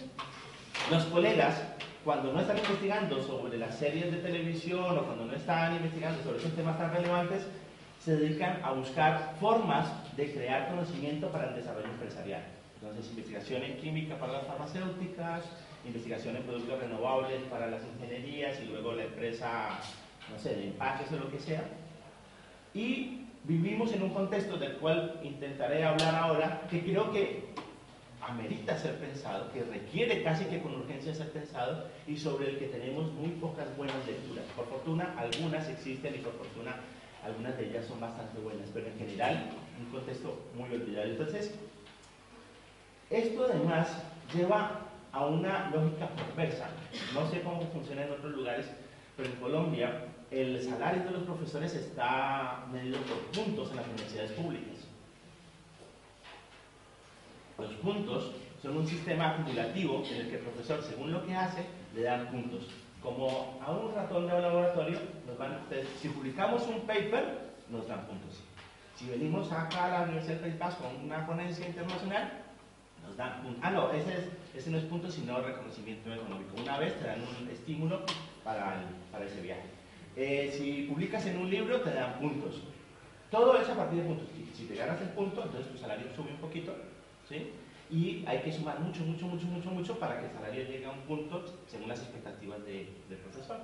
[0.89, 1.61] los colegas,
[2.05, 6.39] cuando no están investigando sobre las series de televisión o cuando no están investigando sobre
[6.39, 7.45] esos temas tan relevantes,
[8.05, 12.45] se dedican a buscar formas de crear conocimiento para el desarrollo empresarial.
[12.81, 15.43] Entonces, investigación en química para las farmacéuticas,
[15.87, 19.81] investigación en productos renovables para las ingenierías y luego la empresa
[20.31, 21.65] no sé, de empaques o lo que sea.
[22.73, 27.45] Y vivimos en un contexto del cual intentaré hablar ahora, que creo que
[28.21, 32.69] amerita ser pensado, que requiere casi que con urgencia ser pensado y sobre el que
[32.69, 34.45] tenemos muy pocas buenas lecturas.
[34.57, 36.77] Por fortuna, algunas existen y por fortuna,
[37.23, 41.11] algunas de ellas son bastante buenas, pero en general, un contexto muy olvidado.
[41.11, 41.55] Entonces,
[43.11, 43.89] esto además
[44.35, 44.81] lleva
[45.15, 46.69] a una lógica perversa.
[47.15, 48.67] No sé cómo funciona en otros lugares,
[49.17, 54.33] pero en Colombia el salario de los profesores está medido por puntos en las universidades
[54.33, 54.75] públicas.
[57.59, 61.65] Los puntos son un sistema acumulativo en el que el profesor, según lo que hace,
[61.95, 62.67] le dan puntos.
[63.01, 64.99] Como a un ratón de un laboratorio,
[66.01, 68.43] si publicamos un paper, nos dan puntos.
[68.97, 72.44] Si venimos acá a la Universidad del País con una ponencia internacional,
[73.07, 73.33] nos dan.
[73.63, 76.61] Ah, no, ese, no es punto, sino reconocimiento económico.
[76.61, 78.03] Una vez te dan un estímulo
[78.43, 78.83] para,
[79.25, 79.69] ese viaje.
[80.17, 82.63] Eh, si publicas en un libro, te dan puntos.
[83.31, 84.29] Todo es a partir de puntos.
[84.57, 86.75] Si te ganas el punto, entonces tu salario sube un poquito,
[87.29, 87.51] ¿sí?
[87.91, 90.91] Y hay que sumar mucho, mucho, mucho, mucho, mucho para que el salario llegue a
[90.91, 93.59] un punto según las expectativas del profesor.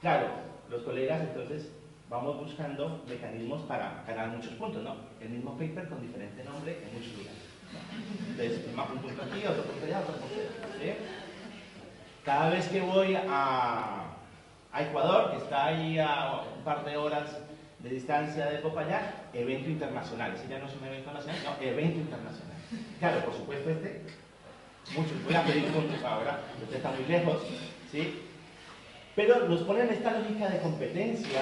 [0.00, 0.28] Claro,
[0.70, 1.70] los colegas entonces
[2.08, 4.96] vamos buscando mecanismos para ganar muchos puntos, ¿no?
[5.20, 7.51] El mismo paper con diferente nombre en muchos lugares.
[8.30, 10.34] Entonces, un punto aquí, otro punto allá, otro punto
[10.80, 10.94] allá.
[12.24, 14.02] Cada vez que voy a
[14.72, 17.38] a Ecuador, que está ahí a un par de horas
[17.80, 19.02] de distancia de Popayán,
[19.34, 20.32] evento internacional.
[20.34, 22.56] Ese ya no es un evento nacional, no, evento internacional.
[22.98, 24.02] Claro, por supuesto este,
[24.96, 27.42] muchos voy a pedir puntos ahora, usted está muy lejos,
[27.90, 28.22] ¿sí?
[29.14, 31.40] Pero nos ponen esta lógica de competencia,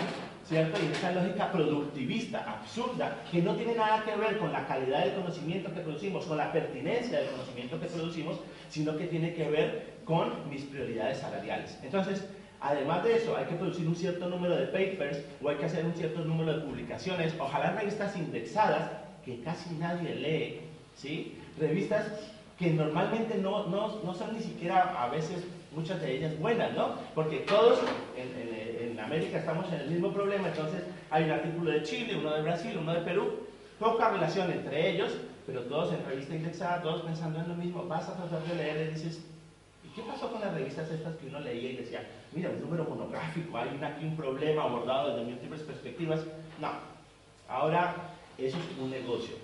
[0.50, 0.80] ¿cierto?
[0.82, 5.14] Y esta lógica productivista, absurda, que no tiene nada que ver con la calidad del
[5.14, 9.94] conocimiento que producimos, con la pertinencia del conocimiento que producimos, sino que tiene que ver
[10.04, 11.78] con mis prioridades salariales.
[11.82, 12.28] Entonces,
[12.62, 15.82] Además de eso, hay que producir un cierto número de papers o hay que hacer
[15.82, 18.90] un cierto número de publicaciones, ojalá revistas indexadas
[19.24, 20.60] que casi nadie lee,
[20.94, 21.38] ¿sí?
[21.58, 22.04] Revistas
[22.58, 25.42] que normalmente no, no, no son ni siquiera a veces
[25.74, 26.96] muchas de ellas buenas, ¿no?
[27.14, 27.78] Porque todos
[28.14, 28.28] en,
[29.00, 32.76] América estamos en el mismo problema, entonces hay un artículo de Chile, uno de Brasil,
[32.78, 33.46] uno de Perú,
[33.78, 38.08] poca relación entre ellos, pero todos en revista indexada, todos pensando en lo mismo, vas
[38.08, 39.24] a tratar de leer y dices,
[39.84, 42.84] ¿y qué pasó con las revistas estas que uno leía y decía, mira, un número
[42.84, 46.20] monográfico, hay aquí un problema abordado desde múltiples perspectivas.
[46.60, 46.70] No,
[47.48, 47.94] ahora
[48.38, 49.34] eso es un negocio.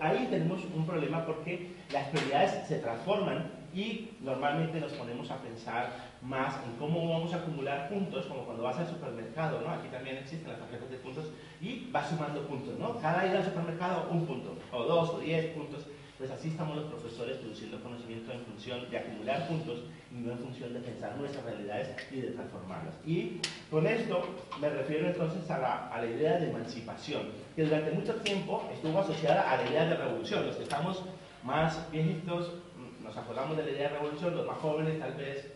[0.00, 5.92] Ahí tenemos un problema porque las prioridades se transforman y normalmente nos ponemos a pensar
[6.26, 9.70] más en cómo vamos a acumular puntos, como cuando vas al supermercado, ¿no?
[9.70, 11.26] Aquí también existen las tarjetas de puntos
[11.60, 12.98] y vas sumando puntos, ¿no?
[12.98, 15.86] Cada ida al supermercado un punto, o dos, o diez puntos.
[16.18, 20.38] Pues así estamos los profesores produciendo conocimiento en función de acumular puntos y no en
[20.38, 22.94] función de pensar nuestras realidades y de transformarlas.
[23.04, 23.38] Y
[23.70, 24.24] con esto
[24.58, 27.22] me refiero entonces a la, a la idea de emancipación,
[27.54, 30.46] que durante mucho tiempo estuvo asociada a la idea de revolución.
[30.46, 31.04] Los que estamos
[31.44, 35.55] más viejitos mm, nos acordamos de la idea de revolución, los más jóvenes tal vez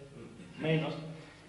[0.60, 0.94] menos,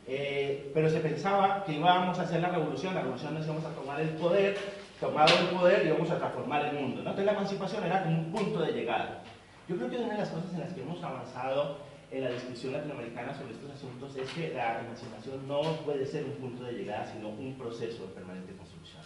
[0.08, 3.70] eh, pero se pensaba que íbamos a hacer la revolución, la revolución nos íbamos a
[3.70, 4.58] tomar el poder
[5.02, 7.00] tomado el poder y vamos a transformar el mundo.
[7.00, 9.24] Entonces la emancipación era como un punto de llegada.
[9.68, 11.78] Yo creo que una de las cosas en las que hemos avanzado
[12.12, 16.34] en la discusión latinoamericana sobre estos asuntos es que la emancipación no puede ser un
[16.34, 19.02] punto de llegada, sino un proceso de permanente construcción.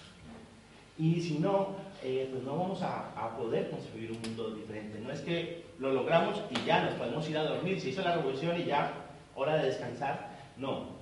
[0.98, 5.00] Y si no, eh, pues no vamos a, a, poder construir un mundo diferente.
[5.00, 8.16] No es que lo logramos y ya nos podemos ir a dormir, se hizo la
[8.16, 9.05] revolución y ya,
[9.36, 10.36] hora de descansar.
[10.58, 10.96] No,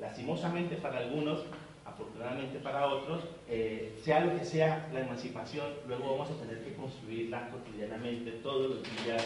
[0.00, 1.44] lastimosamente para algunos,
[1.84, 6.74] afortunadamente para otros, eh, sea lo que sea la emancipación, luego vamos a tener que
[6.74, 9.24] construirla cotidianamente, todos los días,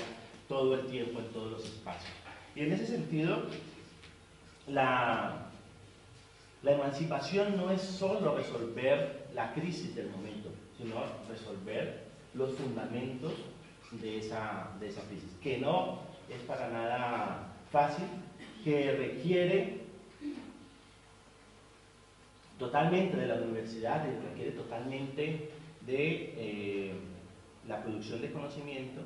[0.49, 2.13] todo el tiempo, en todos los espacios.
[2.55, 3.43] Y en ese sentido,
[4.67, 5.43] la,
[6.65, 10.97] emancipación no es solo resolver la crisis del momento, sino
[11.29, 13.33] resolver los fundamentos
[13.93, 18.07] de esa, de esa crisis, que no es para nada fácil,
[18.67, 19.79] que requiere
[22.59, 25.51] totalmente de la universidad, requiere totalmente
[25.83, 26.93] de eh,
[27.69, 29.03] la producción de conocimiento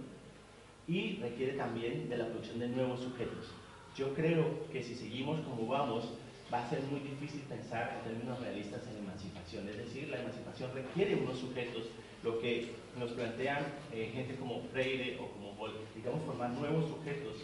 [0.89, 3.53] y requiere también de la producción de nuevos sujetos.
[3.95, 6.09] Yo creo que si seguimos como vamos,
[6.51, 9.69] va a ser muy difícil pensar en términos realistas en emancipación.
[9.69, 11.83] Es decir, la emancipación requiere unos sujetos,
[12.25, 17.37] lo que nos plantean eh, gente como Freire o como Boll, digamos, formar nuevos sujetos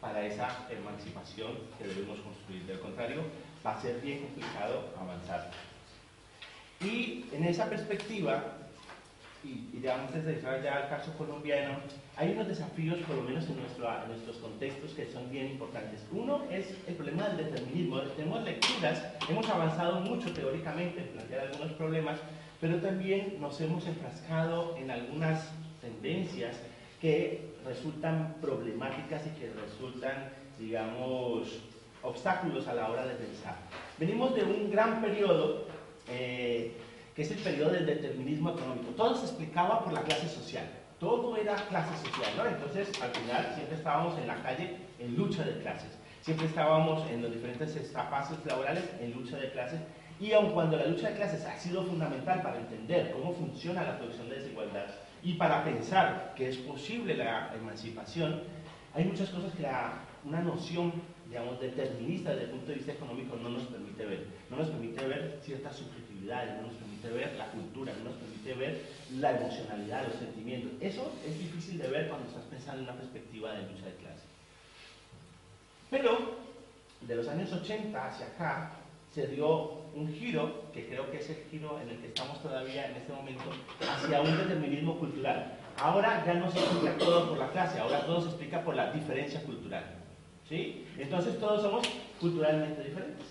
[0.00, 2.64] para esa emancipación que debemos construir.
[2.66, 3.22] De lo contrario,
[3.64, 5.50] va a ser bien complicado avanzar.
[6.80, 8.44] Y en esa perspectiva,
[9.42, 11.78] y, y ya antes de entrar ya al caso colombiano,
[12.16, 16.04] hay unos desafíos, por lo menos en, nuestro, en, nuestros contextos, que son bien importantes.
[16.12, 18.00] Uno es el problema del determinismo.
[18.00, 22.20] Tenemos lecturas, hemos avanzado mucho teóricamente en plantear algunos problemas,
[22.60, 25.48] pero también nos hemos enfrascado en algunas
[25.80, 26.56] tendencias
[27.00, 31.60] que resultan problemáticas y que resultan, digamos,
[32.02, 33.56] obstáculos a la hora de pensar.
[33.98, 35.66] Venimos de un gran periodo,
[36.08, 36.72] eh,
[37.14, 38.90] que es el periodo del determinismo económico.
[38.96, 40.64] Todo se explicaba por la clase social,
[40.98, 42.46] todo era clase social, ¿no?
[42.46, 47.22] Entonces, al final, siempre estábamos en la calle en lucha de clases, siempre estábamos en
[47.22, 49.80] los diferentes espacios laborales en lucha de clases,
[50.20, 53.98] y aun cuando la lucha de clases ha sido fundamental para entender cómo funciona la
[53.98, 54.86] producción de desigualdad
[55.28, 58.44] y para pensar que es posible la emancipación,
[58.94, 59.92] hay muchas cosas que la,
[60.24, 60.90] una noción
[61.28, 64.26] digamos, determinista desde el punto de vista económico no nos permite ver.
[64.48, 68.54] No nos permite ver ciertas subjetividades, no nos permite ver la cultura, no nos permite
[68.54, 68.86] ver
[69.18, 70.72] la emocionalidad, los sentimientos.
[70.80, 74.24] Eso es difícil de ver cuando estás pensando en una perspectiva de lucha de clase.
[75.90, 76.38] Pero
[77.02, 78.72] de los años 80 hacia acá
[79.14, 82.88] se dio un giro, que creo que es el giro en el que estamos todavía
[82.88, 83.44] en este momento,
[83.80, 85.58] hacia un determinismo cultural.
[85.80, 88.92] Ahora ya no se explica todo por la clase, ahora todo se explica por la
[88.92, 89.84] diferencia cultural.
[90.48, 90.86] ¿Sí?
[90.98, 91.86] Entonces todos somos
[92.20, 93.26] culturalmente diferentes.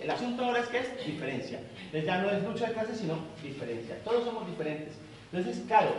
[0.00, 1.60] El asunto ahora es que es diferencia.
[1.86, 3.98] Entonces ya no es lucha de clases, sino diferencia.
[4.04, 4.98] Todos somos diferentes.
[5.32, 5.90] Entonces, claro,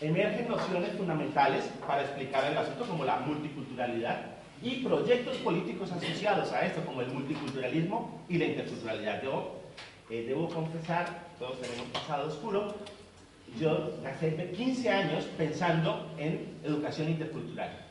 [0.00, 6.66] emergen nociones fundamentales para explicar el asunto como la multiculturalidad y proyectos políticos asociados a
[6.66, 9.22] esto como el multiculturalismo y la interculturalidad.
[9.22, 9.60] Yo
[10.10, 12.74] eh, debo confesar, todos tenemos pasado oscuro,
[13.58, 17.86] yo hace 15 años pensando en educación intercultural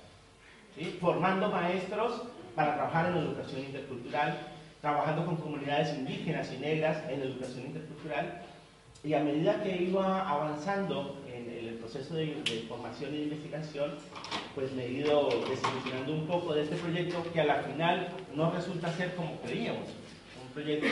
[1.00, 2.24] formando maestros
[2.56, 4.38] para trabajar en educación intercultural,
[4.82, 8.42] trabajando con comunidades indígenas y negras en educación intercultural,
[9.04, 11.22] y a medida que iba avanzando
[11.86, 13.92] proceso de, formación y de investigación,
[14.56, 18.50] pues me he ido desilusionando un poco de este proyecto que a la final no
[18.50, 19.90] resulta ser como creíamos.
[20.44, 20.88] Un proyecto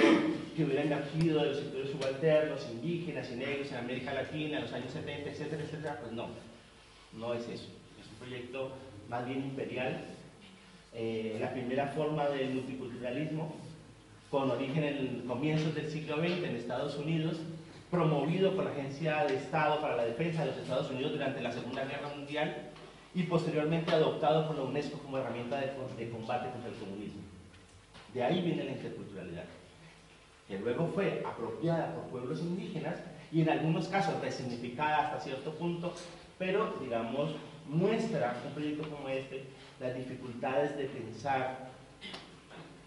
[0.56, 4.74] que hubiera emergido de los sectores subalternos, indígenas y negros en América Latina en los
[4.74, 6.28] años 70, etcétera, etcétera, pues no,
[7.14, 7.70] no es eso.
[8.00, 8.72] Es un proyecto
[9.10, 10.00] más bien imperial,
[10.94, 13.56] eh, la primera forma del multiculturalismo,
[14.30, 17.40] con origen en comienzos del siglo XX en Estados Unidos,
[17.94, 21.52] promovido por la Agencia de Estado para la Defensa de los Estados Unidos durante la
[21.52, 22.72] Segunda Guerra Mundial
[23.14, 27.22] y posteriormente adoptado por la UNESCO como herramienta de, de combate contra el comunismo.
[28.16, 29.44] De ahí viene la interculturalidad,
[30.48, 32.96] que luego fue apropiada por pueblos indígenas
[33.32, 35.94] y en algunos casos resignificada hasta cierto punto,
[36.40, 37.36] pero digamos
[37.70, 39.44] muestra un proyecto como este
[39.80, 41.70] las dificultades de pensar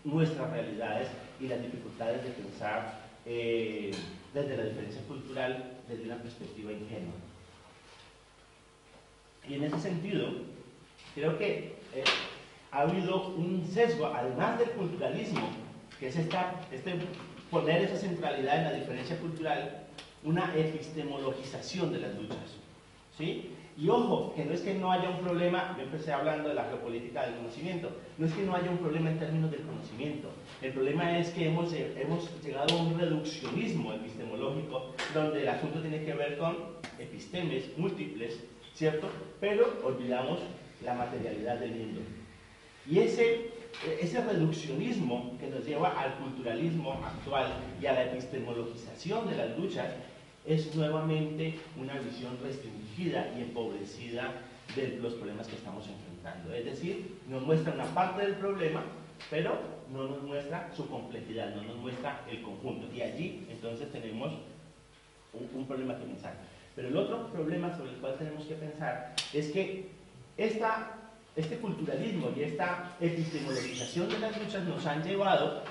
[0.03, 1.07] nuestras realidades
[1.41, 3.91] y las dificultades de pensar eh,
[4.33, 7.15] desde la diferencia cultural desde una perspectiva ingenua.
[9.49, 10.29] Y en ese sentido,
[11.15, 12.05] creo que eh,
[12.71, 15.49] ha habido un sesgo, además del culturalismo,
[15.99, 16.95] que es esta, este
[17.51, 19.87] poner esa centralidad en la diferencia cultural,
[20.25, 22.57] una epistemologización de las luchas.
[23.17, 23.53] ¿sí?
[23.79, 26.65] Y ojo, que no es que no haya un problema, yo empecé hablando de la
[26.65, 30.31] geopolítica del conocimiento, no es que no haya un problema en términos del conocimiento,
[30.67, 36.05] el problema es que hemos, hemos llegado a un reduccionismo epistemológico donde el asunto tiene
[36.05, 36.57] que ver con
[36.99, 38.41] epistemes múltiples,
[38.75, 39.09] ¿cierto?
[39.41, 40.41] Pero olvidamos
[40.85, 42.01] la materialidad del mundo.
[42.85, 43.53] Y ese,
[44.01, 47.47] ese reduccionismo que nos lleva al culturalismo actual
[47.81, 49.95] y a la epistemologización de las luchas
[50.45, 54.35] es nuevamente una visión restringida y empobrecida
[54.75, 56.53] de los problemas que estamos enfrentando.
[56.53, 58.83] Es decir, nos muestra una parte del problema,
[59.31, 59.59] pero
[59.93, 62.87] no nos muestra su complejidad, no nos muestra el conjunto.
[62.95, 64.33] Y allí entonces tenemos
[65.33, 66.35] un, problema que pensar.
[66.75, 69.89] Pero el otro problema sobre el cual tenemos que pensar es que
[70.37, 70.93] esta,
[71.35, 75.63] este culturalismo y esta epistemologización de las luchas nos han llevado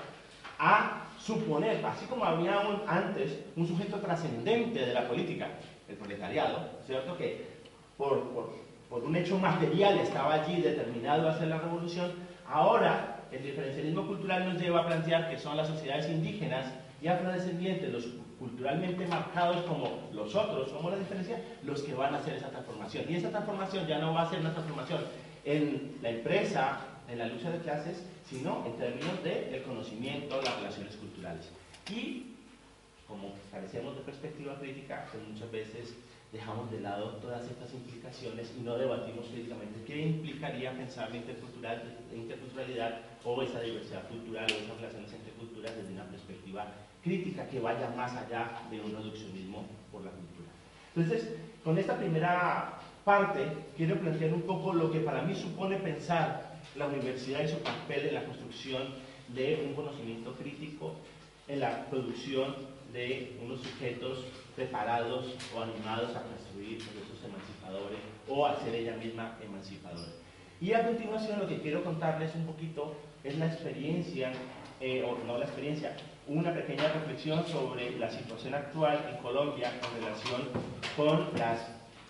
[0.58, 5.48] a suponer, así como había antes un sujeto trascendente de la política,
[5.88, 7.16] el proletariado, ¿cierto?
[7.16, 7.46] Que
[7.96, 8.54] por, por,
[8.88, 12.12] por, un hecho material estaba allí determinado a hacer la revolución,
[12.48, 16.72] ahora el diferencialismo cultural nos lleva a plantear que son las sociedades indígenas
[17.02, 18.08] y afrodescendientes, los
[18.38, 23.04] culturalmente marcados como los otros, como la diferencia, los que van a hacer esa transformación.
[23.08, 25.00] Y esa transformación ya no va a ser una transformación
[25.44, 30.56] en la empresa, en la lucha de clases, sino en términos del de conocimiento, las
[30.56, 31.50] relaciones culturales.
[31.90, 32.32] Y
[33.06, 35.94] como carecemos de perspectiva crítica, pues muchas veces
[36.32, 43.00] dejamos de lado todas estas implicaciones y no debatimos críticamente qué implicaría pensar la interculturalidad
[43.26, 46.66] o esa diversidad cultural o esas relaciones entre culturas desde una perspectiva
[47.02, 50.48] crítica que vaya más allá de un reduccionismo por la cultura.
[50.94, 56.56] Entonces, con esta primera parte, quiero plantear un poco lo que para mí supone pensar
[56.76, 58.94] la universidad y su papel en la construcción
[59.34, 60.94] de un conocimiento crítico,
[61.48, 62.54] en la producción
[62.92, 64.24] de unos sujetos
[64.54, 67.98] preparados o animados a construir procesos emancipadores
[68.28, 70.12] o a ser ella misma emancipadora.
[70.60, 72.94] Y a continuación lo que quiero contarles un poquito
[73.28, 74.32] es la experiencia,
[74.80, 75.96] eh, o no la experiencia,
[76.28, 80.48] una pequeña reflexión sobre la situación actual en Colombia en relación
[80.96, 81.60] con las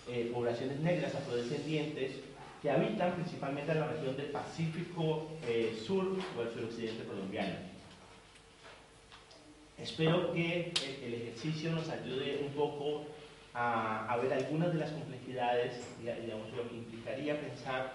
[0.07, 2.13] eh, poblaciones negras afrodescendientes
[2.61, 7.55] que habitan principalmente en la región del Pacífico eh, Sur o el suroccidente colombiano.
[9.77, 13.05] Espero que el, ejercicio nos ayude un poco
[13.53, 17.93] a, ver algunas de las complejidades, digamos, lo que implicaría pensar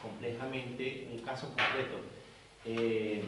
[0.00, 2.00] complejamente un caso concreto.
[2.64, 3.22] Eh,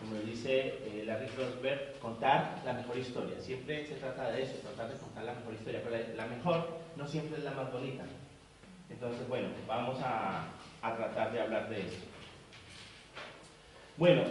[0.00, 3.40] como dice eh, Larry Rosberg, contar la mejor historia.
[3.40, 7.06] Siempre se trata de eso, tratar de contar la mejor historia, pero la, mejor no
[7.06, 8.04] siempre es la más bonita.
[8.88, 10.46] Entonces, bueno, vamos a,
[10.80, 11.98] tratar de hablar de eso.
[13.96, 14.22] Bueno,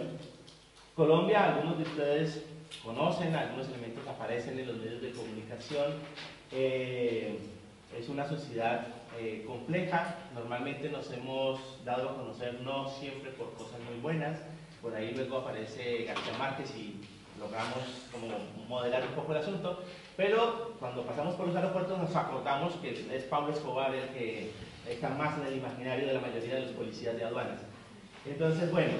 [0.96, 2.44] Colombia, algunos de ustedes
[2.82, 5.92] conocen, algunos elementos aparecen en los medios de comunicación.
[6.50, 7.38] Eh,
[7.96, 8.86] es una sociedad
[9.18, 14.38] eh, compleja, normalmente nos hemos dado a conocer no siempre por cosas muy buenas,
[14.82, 17.00] por ahí luego aparece García Márquez y
[17.38, 18.28] logramos como
[18.68, 19.82] modelar un poco el asunto,
[20.16, 24.50] pero cuando pasamos por los aeropuertos nos acordamos que es Pablo Escobar el que
[24.88, 27.60] está más en el imaginario de la mayoría de los policías de aduanas.
[28.26, 28.92] Entonces, bueno,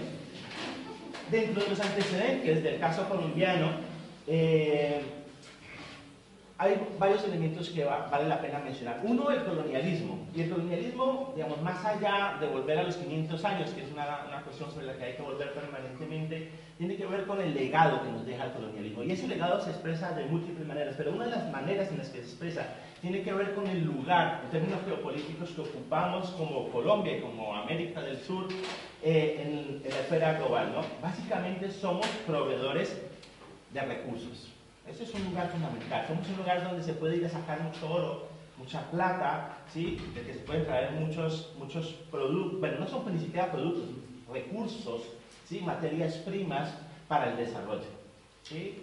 [1.30, 3.70] dentro de los antecedentes del caso colombiano,
[4.26, 5.03] eh,
[6.61, 9.01] hay varios elementos que vale la pena mencionar.
[9.05, 10.27] Uno, el colonialismo.
[10.35, 14.25] Y el colonialismo, digamos, más allá de volver a los 500 años, que es una,
[14.27, 18.03] una, cuestión sobre la que hay que volver permanentemente, tiene que ver con el legado
[18.03, 19.05] que nos deja el colonialismo.
[19.05, 22.09] Y ese legado se expresa de múltiples maneras, pero una de las maneras en las
[22.09, 22.67] que se expresa
[23.01, 27.55] tiene que ver con el lugar, en términos geopolíticos, que ocupamos como Colombia y como
[27.55, 28.49] América del Sur
[29.05, 30.73] eh, en, en la esfera global.
[30.75, 30.83] ¿no?
[31.01, 33.01] Básicamente somos proveedores
[33.73, 34.58] de recursos
[34.91, 36.07] ese es un lugar fundamental.
[36.07, 39.99] Somos un lugar donde se puede ir a sacar mucho oro, mucha plata, ¿sí?
[40.14, 43.84] de que se pueden traer muchos, muchos productos, bueno, no son ni siquiera productos,
[44.32, 45.03] recursos,
[45.47, 45.61] ¿sí?
[45.61, 46.74] materias primas
[47.07, 47.86] para el desarrollo.
[48.43, 48.82] ¿sí?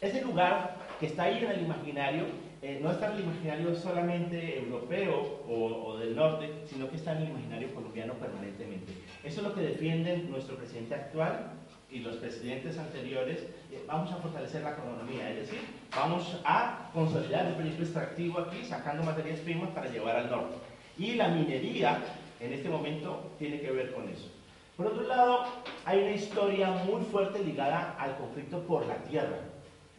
[0.00, 2.24] Ese lugar que está ahí en el imaginario,
[2.60, 7.12] eh, no está en el imaginario solamente europeo o, o, del norte, sino que está
[7.12, 8.92] en el imaginario colombiano permanentemente.
[9.22, 11.52] Eso es lo que defienden nuestro presidente actual
[11.90, 13.40] y los presidentes anteriores,
[13.72, 15.60] eh, vamos a fortalecer la economía, es decir,
[15.94, 20.56] vamos a consolidar el proyecto extractivo aquí, sacando materias primas para llevar al norte.
[20.98, 22.02] Y la minería,
[22.40, 24.28] en este momento, tiene que ver con eso.
[24.76, 25.44] Por otro lado,
[25.84, 29.38] hay una historia muy fuerte ligada al conflicto por la tierra,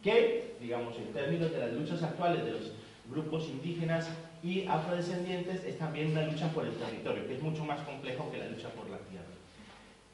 [0.02, 2.72] que, digamos, en términos de las luchas actuales de los
[3.10, 4.08] grupos indígenas
[4.42, 8.38] y afrodescendientes, es también una lucha por el territorio, que es mucho más complejo que
[8.38, 9.26] la lucha por la tierra.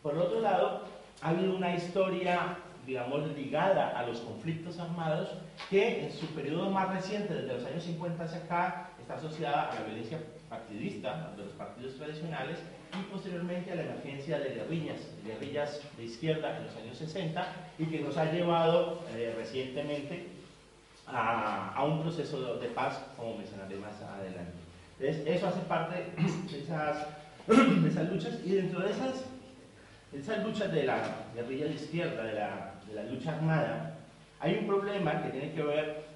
[0.03, 0.83] Por otro lado,
[1.23, 5.31] ha habido una historia, digamos, ligada a los conflictos armados
[5.71, 9.75] que en su periodo más reciente, desde los años 50 hacia acá, está asociada a
[9.75, 12.59] la violencia partidista de los partidos tradicionales
[12.93, 17.47] y posteriormente a la emergencia de guerrillas, guerrillas de izquierda en los años 60
[17.79, 20.29] y que nos ha llevado eh, recientemente
[21.07, 24.53] a, a, un proceso de, paz, como mencionaré más adelante.
[24.99, 27.07] Entonces, eso hace parte de esas
[27.47, 29.25] de esas luchas y dentro de esas,
[30.13, 33.99] esas luchas de la guerrilla de izquierda, de la, de la lucha armada,
[34.41, 36.07] hay un problema que tiene que ver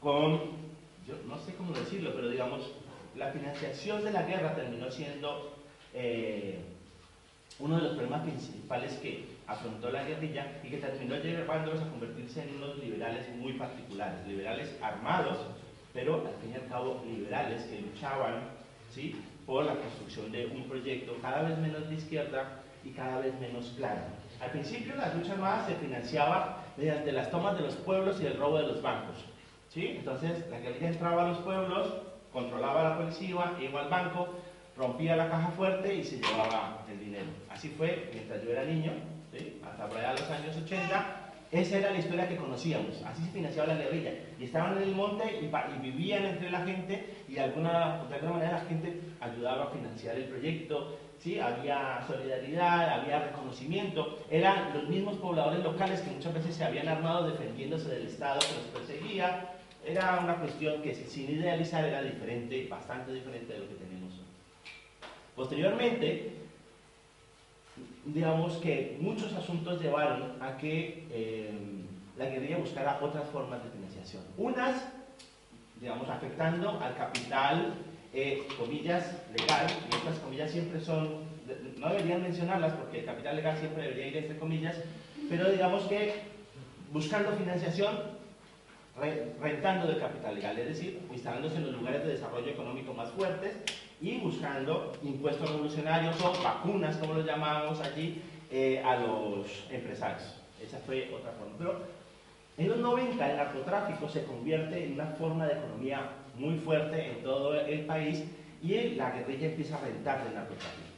[0.00, 0.40] con,
[1.06, 2.72] yo no sé cómo decirlo, pero digamos,
[3.16, 5.56] la financiación de la guerra terminó siendo
[5.92, 6.60] eh,
[7.58, 12.42] uno de los problemas principales que afrontó la guerrilla y que terminó llevándolos a convertirse
[12.42, 15.38] en unos liberales muy particulares, liberales armados,
[15.92, 18.58] pero al fin y al cabo liberales que luchaban
[18.94, 19.16] ¿sí?
[19.48, 23.72] Por la construcción de un proyecto cada vez menos de izquierda y cada vez menos
[23.78, 24.02] claro.
[24.42, 28.36] Al principio la lucha armada se financiaba mediante las tomas de los pueblos y el
[28.36, 29.24] robo de los bancos.
[29.70, 29.94] ¿sí?
[29.96, 31.94] Entonces la guerrilla entraba a los pueblos,
[32.30, 34.28] controlaba a la policía, iba al banco,
[34.76, 37.30] rompía la caja fuerte y se llevaba el dinero.
[37.48, 38.92] Así fue mientras yo era niño,
[39.64, 43.72] hasta por allá los años 80, esa era la historia que conocíamos, así se financiaba
[43.72, 44.12] la guerrilla.
[44.38, 48.32] Y estaban en el monte y, vivían entre la gente y de alguna, de alguna
[48.32, 51.38] manera la gente ayudaba a financiar el proyecto, ¿sí?
[51.38, 54.18] había solidaridad, había reconocimiento.
[54.30, 58.54] Eran los mismos pobladores locales que muchas veces se habían armado defendiéndose del Estado que
[58.54, 59.54] los perseguía.
[59.86, 64.26] Era una cuestión que sin idealizar era diferente, bastante diferente de lo que tenemos hoy.
[65.34, 66.32] Posteriormente,
[68.14, 71.50] digamos que muchos asuntos llevaron a que eh,
[72.16, 74.22] la guerrilla buscara otras formas de financiación.
[74.36, 74.88] Unas,
[75.80, 77.74] digamos, afectando al capital,
[78.12, 81.08] eh, comillas, legal, y estas comillas siempre son,
[81.78, 84.76] no deberían mencionarlas porque el capital legal siempre debería ir entre comillas,
[85.28, 86.14] pero digamos que
[86.92, 88.18] buscando financiación
[89.40, 93.54] rentando del capital legal, es decir, instalándose en los lugares de desarrollo económico más fuertes
[94.00, 100.34] y buscando impuestos revolucionarios o vacunas, como lo llamábamos allí, eh, a los empresarios.
[100.62, 101.54] Esa fue otra forma.
[101.58, 101.80] Pero
[102.56, 107.22] en los 90 el narcotráfico se convierte en una forma de economía muy fuerte en
[107.22, 108.24] todo el país
[108.62, 110.88] y la guerrilla empieza a rentar del narcotráfico.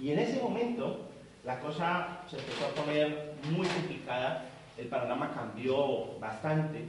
[0.00, 1.08] Y en ese momento
[1.44, 4.44] la cosa se empezó a poner muy complicada,
[4.76, 6.84] el panorama cambió bastante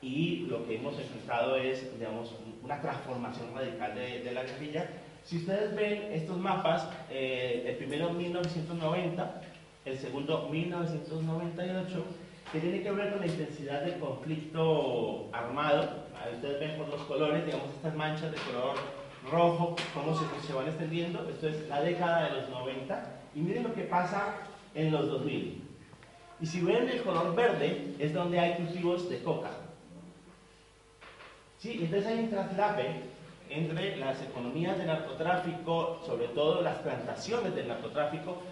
[0.00, 4.88] y lo que hemos enfrentado es, digamos, una transformación radical de, la guerrilla.
[5.24, 9.42] Si ustedes ven estos mapas, eh, el primero 1990,
[9.84, 12.04] el segundo 1998,
[12.52, 16.06] que tiene que ver con la intensidad del conflicto armado.
[16.20, 18.76] Ahí ustedes ven por los colores, digamos, estas manchas de color
[19.30, 21.28] rojo, cómo se, se van extendiendo.
[21.28, 23.20] Esto es la década de los 90.
[23.34, 24.36] Y miren lo que pasa
[24.74, 25.62] en los 2000.
[26.40, 29.50] Y si ven el color verde, es donde hay cultivos de coca.
[31.62, 32.86] Sí, entonces hay un traslape
[33.48, 38.42] entre las economías del narcotráfico, sobre todo las plantaciones del narcotráfico,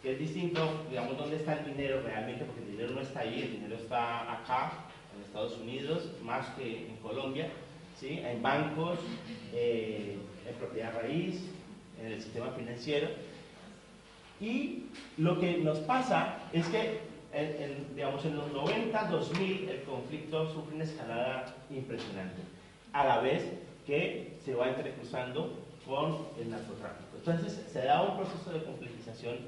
[0.00, 3.42] que es distinto, digamos, dónde está el dinero realmente, porque el dinero no está ahí,
[3.42, 4.74] el dinero está acá,
[5.12, 7.48] en Estados Unidos, más que en Colombia,
[7.98, 8.20] ¿sí?
[8.24, 9.00] en bancos,
[9.52, 10.16] eh,
[10.48, 11.42] en propiedad raíz,
[12.00, 13.08] en el sistema financiero.
[14.40, 14.84] Y
[15.18, 17.00] lo que nos pasa es que
[17.32, 22.42] en, digamos, en los 90, 2000, el conflicto sufre una escalada impresionante,
[22.92, 23.44] a la vez
[23.86, 27.16] que se va entrecruzando con el narcotráfico.
[27.16, 29.38] Entonces, se da un proceso de complejización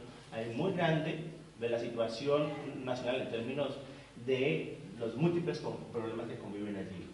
[0.57, 1.24] muy grande
[1.61, 2.49] de la situación
[2.85, 3.78] nacional en términos
[4.26, 5.62] de los múltiples
[5.93, 7.07] problemas que conviven allí.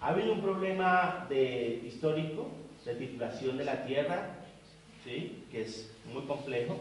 [0.00, 2.50] Ha habido un problema de, histórico
[2.84, 4.38] de titulación de la tierra,
[5.04, 5.44] ¿sí?
[5.50, 6.80] que es muy complejo,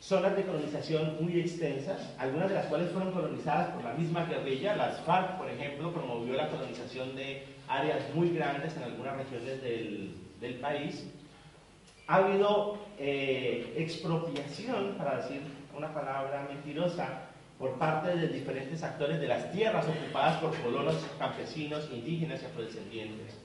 [0.00, 4.76] zonas de colonización muy extensas, algunas de las cuales fueron colonizadas por la misma guerrilla.
[4.76, 10.14] Las FARC, por ejemplo, promovió la colonización de áreas muy grandes en algunas regiones del,
[10.40, 11.04] del país.
[12.06, 15.42] Ha habido eh, expropiación, para decir
[15.76, 17.24] una palabra mentirosa,
[17.58, 23.36] por parte de diferentes actores de las tierras ocupadas por colonos campesinos, indígenas y afrodescendientes.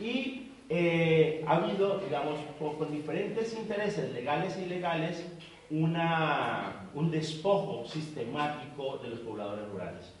[0.00, 5.24] Y eh, ha habido, digamos, con diferentes intereses legales e ilegales,
[5.70, 10.12] una, un despojo sistemático de los pobladores rurales.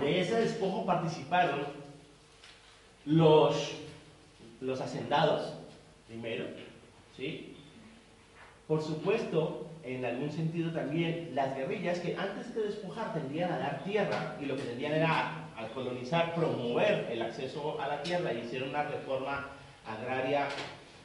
[0.00, 1.60] De ese despojo participaron
[3.04, 3.72] los,
[4.60, 5.54] los hacendados,
[6.06, 6.46] primero,
[7.16, 7.56] ¿sí?
[8.66, 13.84] Por supuesto, en algún sentido también, las guerrillas que antes de despojar tendían a dar
[13.84, 18.38] tierra y lo que tendían era al colonizar promover el acceso a la tierra y
[18.38, 19.48] hicieron una reforma
[19.86, 20.48] agraria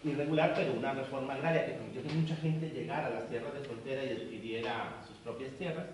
[0.04, 3.60] irregular, pero una reforma agraria que permitió que mucha gente llegara a las tierras de
[3.62, 5.86] frontera y adquiriera sus propias tierras.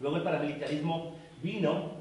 [0.00, 1.92] Luego el paramilitarismo vino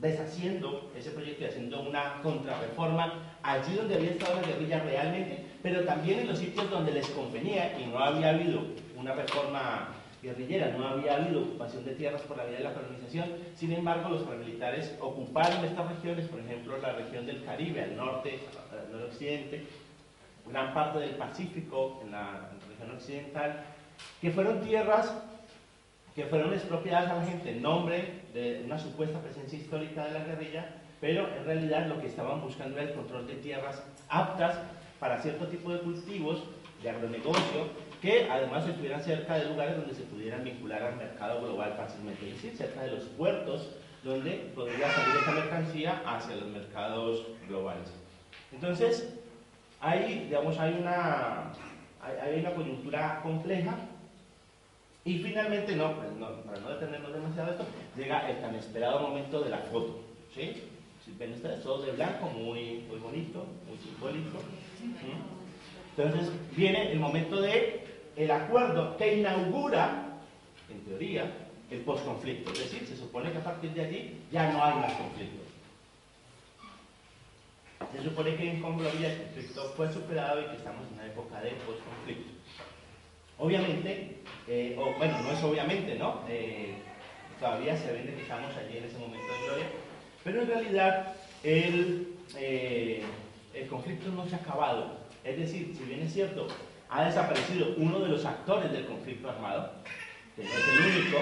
[0.00, 5.84] deshaciendo ese proyecto y haciendo una contrarreforma allí donde había estado la guerrilla realmente, pero
[5.84, 8.62] también en los sitios donde les convenía y no había habido
[8.96, 9.88] una reforma
[10.22, 14.10] guerrillera, no había habido ocupación de tierras por la vía de la colonización, sin embargo
[14.10, 19.64] los paramilitares ocuparon estas regiones, por ejemplo la región del Caribe, al norte, al noroccidente,
[20.46, 23.64] gran parte del Pacífico, en la región occidental,
[24.20, 25.12] que fueron tierras
[26.14, 30.24] que fueron expropiadas a la gente en nombre de una supuesta presencia histórica de la
[30.24, 30.66] guerrilla,
[31.00, 34.58] pero en realidad lo que estaban buscando era el control de tierras aptas
[34.98, 36.42] para cierto tipo de cultivos,
[36.82, 37.68] de agronegocio,
[38.02, 42.34] que además estuvieran cerca de lugares donde se pudieran vincular al mercado global fácilmente, es
[42.34, 43.70] decir, cerca de los puertos
[44.02, 47.92] donde podría salir esa mercancía hacia los mercados globales.
[48.52, 49.19] Entonces,
[49.80, 51.52] hay, digamos, hay una,
[52.02, 53.76] hay, una coyuntura compleja
[55.04, 56.08] y finalmente, no, pues
[56.44, 57.64] para no detenernos demasiado esto,
[57.96, 60.00] llega el tan esperado momento de la foto.
[60.34, 60.62] ¿sí?
[61.04, 64.38] Si ven ustedes, todo de blanco, muy, muy bonito, muy simbólico.
[65.96, 67.80] Entonces viene el momento de
[68.30, 70.18] acuerdo que inaugura,
[70.68, 71.32] en teoría,
[71.70, 72.52] el posconflicto.
[72.52, 75.49] Es decir, se supone que a partir de allí ya no hay más conflicto.
[77.88, 81.40] Se supone que en Colombia el conflicto fue superado y que estamos en una época
[81.40, 82.30] de posconflicto.
[83.38, 86.20] Obviamente, eh, bueno, no es obviamente, ¿no?
[86.28, 86.74] Eh,
[87.40, 89.66] todavía se vende que estamos allí en ese momento de gloria,
[90.22, 93.02] pero en realidad el, eh,
[93.54, 94.98] el conflicto no se ha acabado.
[95.24, 96.48] Es decir, si bien es cierto,
[96.90, 99.72] ha desaparecido uno de los actores del conflicto armado,
[100.36, 101.18] que no es el único,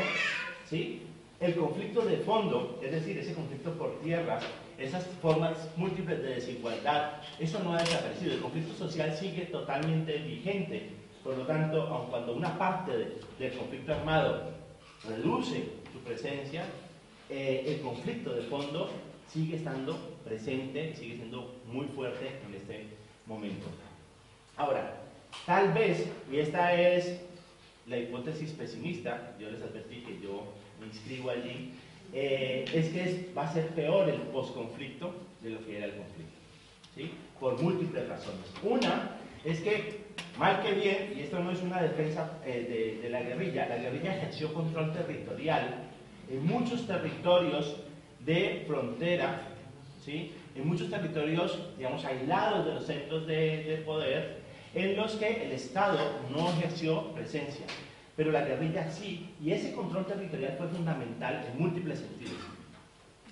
[0.68, 1.02] ¿sí?
[1.40, 4.44] el conflicto de fondo, es decir, ese conflicto por tierras,
[4.78, 8.34] esas formas múltiples de desigualdad, eso no ha desaparecido.
[8.34, 10.90] El conflicto social sigue totalmente vigente.
[11.24, 14.50] Por lo tanto, aun cuando una parte del conflicto armado
[15.06, 16.64] reduce su presencia,
[17.28, 18.90] eh, el conflicto de fondo
[19.26, 22.86] sigue estando presente, sigue siendo muy fuerte en este
[23.26, 23.66] momento.
[24.56, 25.02] Ahora,
[25.44, 27.20] tal vez, y esta es
[27.86, 30.44] la hipótesis pesimista, yo les advertí que yo
[30.80, 31.72] me inscribo allí,
[32.12, 36.38] eh, es que va a ser peor el posconflicto de lo que era el conflicto,
[36.94, 37.10] ¿sí?
[37.38, 38.52] por múltiples razones.
[38.62, 40.04] Una es que,
[40.38, 44.16] mal que bien, y esto no es una defensa eh, de, la guerrilla, la guerrilla
[44.16, 45.84] ejerció control territorial
[46.30, 47.76] en muchos territorios
[48.20, 49.42] de frontera,
[50.04, 50.32] ¿sí?
[50.54, 54.38] en muchos territorios, digamos, aislados de los centros de poder,
[54.74, 55.98] en los que el Estado
[56.30, 57.66] no ejerció presencia,
[58.18, 62.40] pero la guerrilla sí, y ese control territorial fue fundamental en múltiples sentidos.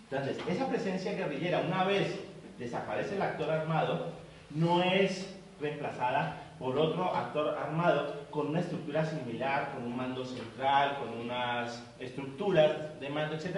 [0.08, 2.16] Entonces, esa presencia guerrillera, una vez
[2.56, 4.12] desaparece el actor armado,
[4.50, 10.98] no es reemplazada por otro actor armado con una estructura similar, con un mando central,
[11.00, 13.56] con unas estructuras de mando, etc.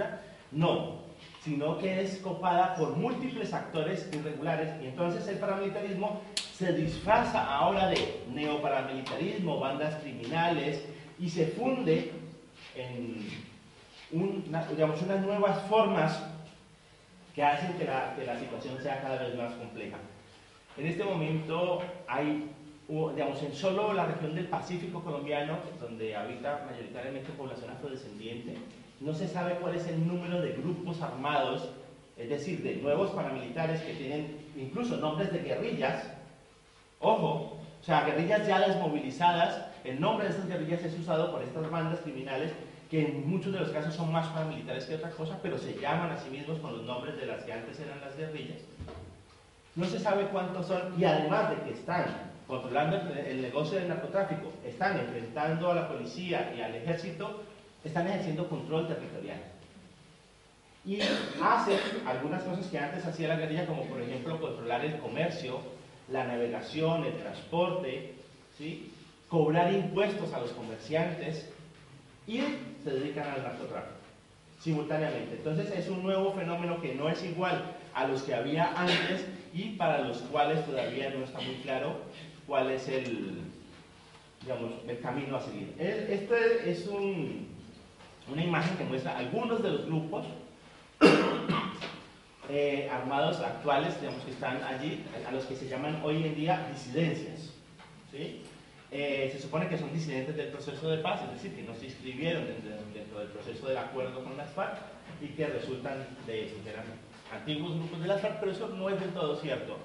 [0.51, 1.03] No,
[1.45, 6.23] sino que es copada por múltiples actores irregulares y entonces el paramilitarismo
[6.57, 10.83] se disfraza ahora de neoparamilitarismo, bandas criminales
[11.19, 12.13] y se funde
[12.75, 13.49] en
[14.71, 16.23] digamos, unas nuevas formas
[17.35, 19.99] que hacen que la, que la situación sea cada vez más compleja.
[20.77, 22.51] En este momento hay
[22.89, 28.57] digamos, en solo la región del Pacífico colombiano, donde habita mayoritariamente población afrodescendiente,
[29.01, 31.69] no se sabe cuál es el número de grupos armados,
[32.17, 36.11] es decir, de nuevos paramilitares que tienen incluso nombres de guerrillas.
[36.99, 41.71] Ojo, o sea, guerrillas ya desmovilizadas, el nombre de esas guerrillas es usado por estas
[41.71, 42.53] bandas criminales
[42.91, 46.11] que en muchos de los casos son más paramilitares que otra cosa, pero se llaman
[46.11, 48.59] a sí mismos con los nombres de las que antes eran las guerrillas.
[49.77, 52.07] No se sabe cuántos son y además de que están
[52.47, 57.43] controlando el negocio del narcotráfico, están enfrentando a la policía y al ejército,
[57.85, 59.39] están ejerciendo control territorial.
[60.87, 61.01] Y
[61.43, 65.61] hacen algunas cosas que antes hacía la guerrilla, como por ejemplo controlar el comercio,
[66.11, 68.15] la navegación, el transporte,
[68.57, 68.91] ¿sí?
[69.29, 71.49] Cobrar impuestos a los comerciantes
[72.27, 72.41] y
[72.83, 73.99] se dedican al narcotráfico
[74.61, 75.37] simultáneamente.
[75.37, 79.71] Entonces es un nuevo fenómeno que no es igual a los que había antes y
[79.71, 81.97] para los cuales todavía no está muy claro
[82.47, 83.43] cuál es el,
[84.43, 85.75] digamos, el camino a seguir.
[85.79, 90.27] Este es una imagen que muestra algunos de los grupos
[92.51, 96.69] eh, armados actuales, digamos, que están allí, a los que se llaman hoy en día
[96.73, 97.53] disidencias.
[98.91, 101.87] Eh, se supone que son disidentes del proceso de paz, es decir, que no se
[101.87, 104.79] inscribieron dentro, del proceso del acuerdo con las FARC
[105.21, 106.85] y que resultan de eso, que eran
[107.31, 109.77] antiguos grupos de las FARC, pero eso no es del todo cierto.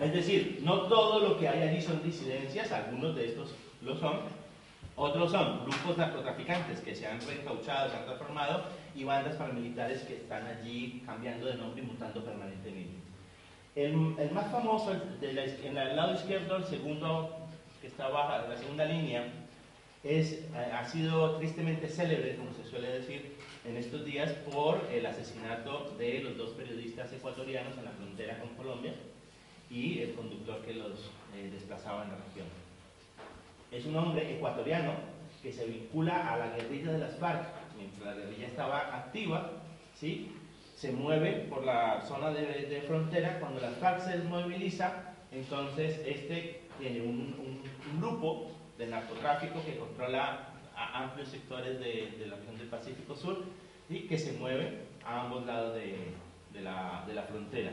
[0.00, 4.22] Es decir, no todo lo que hay allí son disidencias, algunos de estos lo son,
[4.96, 8.64] otros son grupos narcotraficantes que se han reencauchado, se han transformado
[8.96, 13.05] y bandas paramilitares que están allí cambiando de nombre y mutando permanentemente.
[13.76, 13.94] El,
[14.32, 17.46] más famoso, en el lado izquierdo, el segundo
[17.82, 19.30] que está baja, la segunda línea,
[20.02, 25.94] es, ha sido tristemente célebre, como se suele decir en estos días, por el asesinato
[25.98, 28.94] de los dos periodistas ecuatorianos en la frontera con Colombia
[29.68, 32.46] y el conductor que los eh, desplazaba en la región.
[33.70, 34.92] Es un hombre ecuatoriano
[35.42, 37.44] que se vincula a la guerrilla de las FARC,
[37.76, 39.50] mientras la guerrilla estaba activa,
[39.94, 40.32] ¿sí?
[40.76, 47.00] Se mueve por la zona de, frontera, cuando las FARC se desmoviliza, entonces este tiene
[47.00, 47.34] un,
[47.98, 53.44] grupo de narcotráfico que controla a amplios sectores de, la región del Pacífico Sur
[53.88, 57.72] y que se mueve a ambos lados de, la, frontera.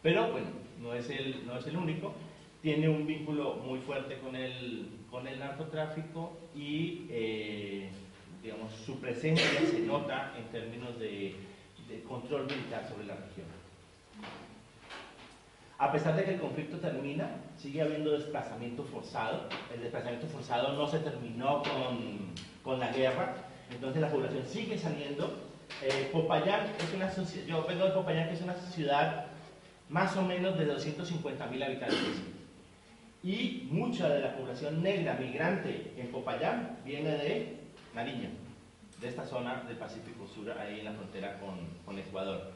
[0.00, 0.46] Pero bueno,
[0.80, 2.14] no es, el, no es el único,
[2.62, 7.90] tiene un vínculo muy fuerte con el, con el narcotráfico y eh,
[8.48, 11.36] digamos, su presencia se nota en términos de
[12.08, 13.46] control militar sobre la región.
[15.76, 19.48] A pesar de que el conflicto termina, sigue habiendo desplazamiento forzado.
[19.72, 22.34] El desplazamiento forzado no se terminó con,
[22.64, 23.34] con la guerra,
[23.70, 25.36] entonces la población sigue saliendo.
[25.82, 27.12] Eh, Popayán es una
[27.46, 29.26] yo vengo de Popayán, que es una ciudad
[29.90, 32.22] más o menos de 250 mil habitantes.
[33.22, 37.57] Y mucha de la población negra migrante en Popayán viene de
[37.98, 38.30] Nariño
[39.00, 42.52] de esta zona del Pacífico Sur, ahí en la frontera con, Ecuador.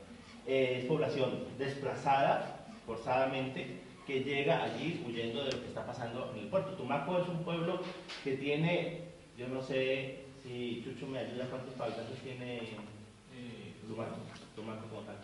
[0.47, 6.45] Eh, es población desplazada forzadamente que llega allí huyendo de lo que está pasando en
[6.45, 6.75] el puerto.
[6.75, 7.81] Tumaco es un pueblo
[8.23, 9.01] que tiene,
[9.37, 14.19] yo no sé si Chucho me ayuda, ¿cuántos habitantes tiene eh, Tumaco?
[14.55, 15.17] Tumaco como tal.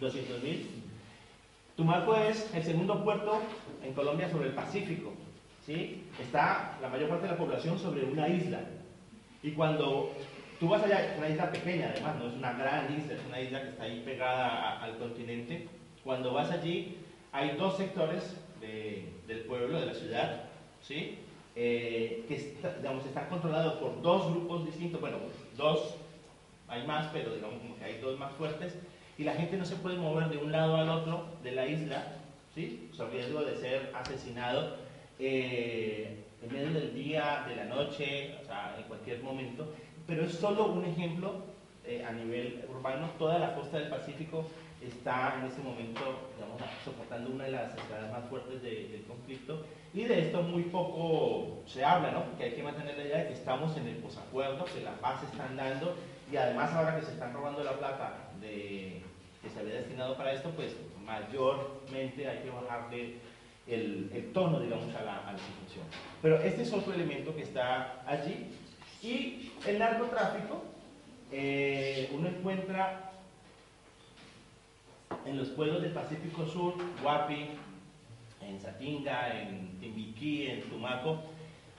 [0.00, 0.66] 200 mil.
[1.76, 3.40] Tumaco es el segundo puerto
[3.84, 5.12] en Colombia sobre el Pacífico.
[5.64, 6.04] ¿Sí?
[6.20, 8.60] Está la mayor parte de la población sobre una isla.
[9.42, 10.12] Y cuando
[10.60, 13.40] tú vas allá, es una isla pequeña además, no es una gran isla, es una
[13.40, 15.68] isla que está ahí pegada al continente.
[16.04, 16.98] Cuando vas allí,
[17.32, 20.44] hay dos sectores del pueblo, de la ciudad,
[20.82, 21.18] ¿sí?
[21.54, 25.18] Eh, que digamos, están controlados por dos grupos distintos, bueno,
[25.56, 25.96] dos,
[26.68, 28.78] hay más, pero digamos que hay dos más fuertes,
[29.18, 32.14] y la gente no se puede mover de un lado al otro de la isla,
[32.54, 32.88] ¿sí?
[32.92, 34.76] Sobre riesgo de ser asesinado.
[35.24, 39.72] Eh, en medio del día, de la noche, o sea, en cualquier momento,
[40.04, 41.44] pero es solo un ejemplo
[41.84, 43.08] eh, a nivel urbano.
[43.20, 44.44] Toda la costa del Pacífico
[44.84, 46.00] está en este momento,
[46.34, 49.64] digamos, soportando una de las escalas más fuertes del conflicto
[49.94, 52.24] y de esto muy poco se habla, ¿no?
[52.24, 55.20] Porque hay que mantener la idea de que estamos en el posacuerdo, que la paz
[55.20, 55.94] se están dando
[56.32, 59.02] y además ahora que se están robando la plata de,
[59.40, 63.18] que se había destinado para esto, pues mayormente hay que bajarle
[63.66, 65.84] el, tono, digamos, a la, a la, situación.
[66.20, 68.48] Pero este es otro elemento que está allí.
[69.02, 70.62] Y el narcotráfico,
[71.30, 73.12] eh, uno encuentra
[75.26, 77.48] en los pueblos del Pacífico Sur, Guapi,
[78.40, 81.22] en Satinga, en Timbiquí, en Tumaco,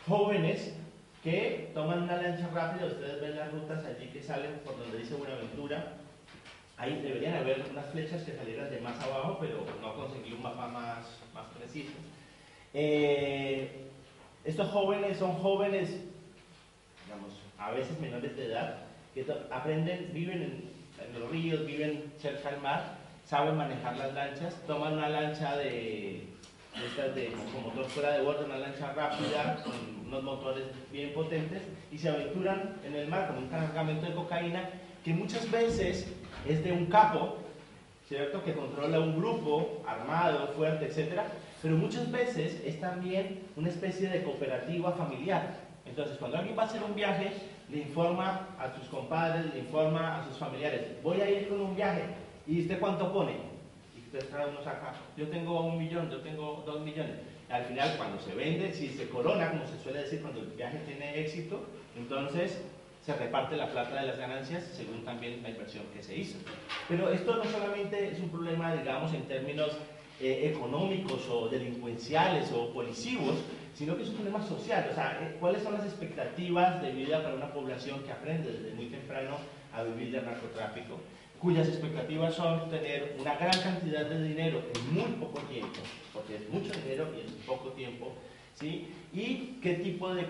[0.08, 0.76] jóvenes
[1.24, 5.16] que toman una lancha rápida, ustedes ven las rutas allí que salen por donde dice
[5.16, 5.94] Buenaventura,
[6.78, 10.67] Ahí deberían haber unas flechas que salieran de más abajo, pero no conseguí un mapa
[10.67, 11.93] más, más preciso.
[12.74, 13.89] Eh,
[14.43, 15.89] estos jóvenes son jóvenes,
[17.05, 18.80] digamos, a veces menores de edad,
[19.13, 24.93] que aprenden, viven en, los ríos, viven cerca al mar, saben manejar las lanchas, toman
[24.93, 26.28] una lancha de,
[26.86, 31.61] estas de con motor fuera de bordo, una lancha rápida, con unos motores bien potentes,
[31.91, 34.69] y se aventuran en el mar con un cargamento de cocaína
[35.03, 36.11] que muchas veces
[36.48, 37.38] es de un capo,
[38.08, 38.44] ¿cierto?
[38.44, 41.22] Que controla un grupo armado, fuerte, etc.
[41.62, 45.58] Pero muchas veces es también una especie de cooperativa familiar.
[45.86, 47.32] Entonces, cuando alguien va a hacer un viaje,
[47.70, 51.76] le informa a sus compadres, le informa a sus familiares, voy a ir con un
[51.76, 52.04] viaje,
[52.46, 53.34] ¿y usted cuánto pone?
[53.96, 57.16] Y usted cada uno saca, yo tengo un millón, yo tengo dos millones.
[57.50, 60.80] Al final, cuando se vende, si se corona, como se suele decir, cuando el viaje
[60.86, 61.62] tiene éxito,
[61.98, 62.62] entonces
[63.06, 66.38] se reparte la plata de las ganancias según también la inversión que se hizo.
[66.88, 69.72] Pero esto no solamente es un problema, digamos, en términos
[70.22, 73.36] eh, económicos o delincuenciales o policivos,
[73.74, 74.88] sino que es un problema social.
[74.91, 78.74] O sea, eh, ¿cuáles son las expectativas de vida para una población que aprende desde
[78.76, 79.38] muy temprano
[79.74, 80.99] a vivir del narcotráfico?
[81.43, 85.80] cuyas expectativas son tener una gran cantidad de dinero en muy poco tiempo,
[86.14, 88.14] porque es mucho dinero y en poco tiempo,
[88.56, 88.88] ¿sí?
[89.12, 90.26] Y qué tipo de,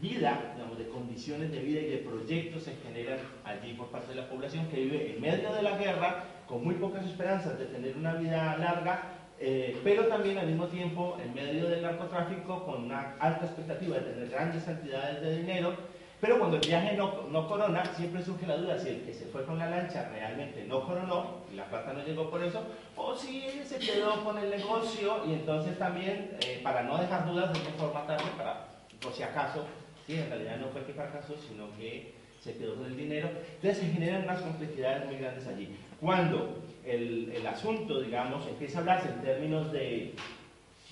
[0.00, 4.28] vida, de condiciones de vida y de proyectos se generan allí por parte de la
[4.28, 8.14] población que vive en medio de la guerra, con muy pocas esperanzas de tener una
[8.14, 9.02] vida larga,
[9.40, 14.12] eh, pero también al mismo tiempo en medio del narcotráfico con una alta expectativa de
[14.12, 15.74] tener grandes cantidades de dinero.
[16.20, 19.26] Pero cuando el viaje no, no corona, siempre surge la duda si el que se
[19.26, 22.60] fue con la lancha realmente no coronó y la plata no llegó por eso,
[22.96, 25.24] o si se quedó con el negocio.
[25.26, 28.66] Y entonces también, eh, para no dejar dudas de qué forma tarde, para,
[29.00, 29.64] por si acaso,
[30.08, 33.28] sí, en realidad no fue que fracasó, sino que se quedó con el dinero.
[33.56, 35.68] Entonces se generan unas complejidades muy grandes allí.
[36.00, 40.14] Cuando el, el asunto, digamos, empieza a hablarse en términos de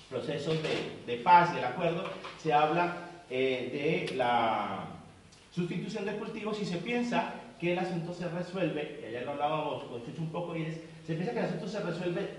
[0.09, 2.03] procesos de, de paz y el acuerdo,
[2.41, 2.95] se habla
[3.29, 4.85] eh, de la
[5.51, 9.83] sustitución de cultivos y se piensa que el asunto se resuelve, y ayer lo hablábamos
[9.85, 12.29] con Chucho un poco, y es, se piensa que el asunto se resuelve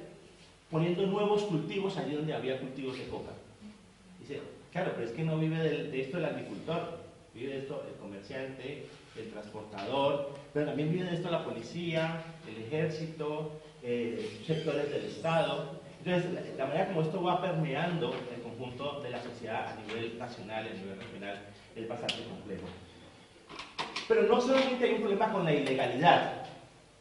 [0.70, 3.32] poniendo nuevos cultivos allí donde había cultivos de coca.
[4.20, 4.40] Dice,
[4.78, 6.98] claro, pero es que no vive de, esto el agricultor,
[7.34, 12.62] vive de esto el comerciante, el transportador, pero también vive de esto la policía, el
[12.64, 15.80] ejército, eh, sectores del Estado.
[16.04, 20.16] Entonces, la, la, manera como esto va permeando el conjunto de la sociedad a nivel
[20.16, 21.38] nacional a nivel regional
[21.74, 22.66] es bastante complejo.
[24.06, 26.44] Pero no solamente hay un problema con la ilegalidad,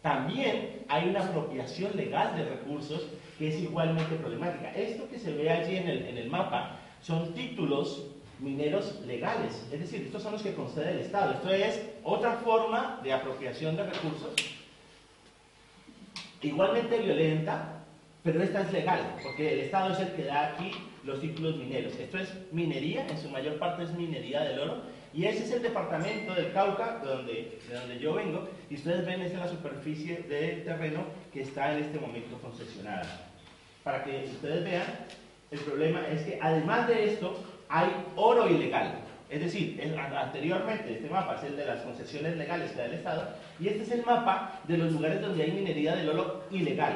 [0.02, 3.08] también hay una apropiación legal de recursos
[3.38, 4.72] que es igualmente problemática.
[4.72, 8.08] Esto que se ve allí en en el mapa son títulos
[8.40, 11.34] mineros legales, es decir, estos son los que concede el Estado.
[11.34, 14.34] Esto es otra forma de apropiación de recursos,
[16.42, 17.84] igualmente violenta,
[18.24, 20.72] pero esta es legal, porque el Estado es el que da aquí
[21.04, 21.94] los títulos mineros.
[21.96, 24.82] Esto es minería, en su mayor parte es minería del oro,
[25.14, 29.06] y ese es el departamento del Cauca, de donde, de donde yo vengo, y ustedes
[29.06, 33.30] ven, esta es la superficie del terreno que está en este momento concesionada.
[33.84, 34.86] Para que ustedes vean,
[35.52, 37.38] el problema es que además de esto,
[37.70, 39.00] hay oro ilegal.
[39.30, 39.82] Es decir,
[40.16, 43.28] anteriormente este mapa es el de las concesiones legales que da el Estado,
[43.60, 46.96] y este es el mapa de los lugares donde hay minería del oro ilegal.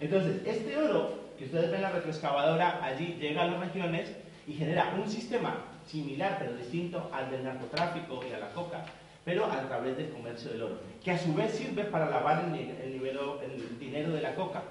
[0.00, 4.12] Entonces, este oro que ustedes ven en la retroexcavadora allí llega a las regiones
[4.46, 8.84] y genera un sistema similar pero distinto al del narcotráfico y a la coca,
[9.24, 13.78] pero a través del comercio del oro, que a su vez sirve para lavar el
[13.78, 14.62] dinero de la coca.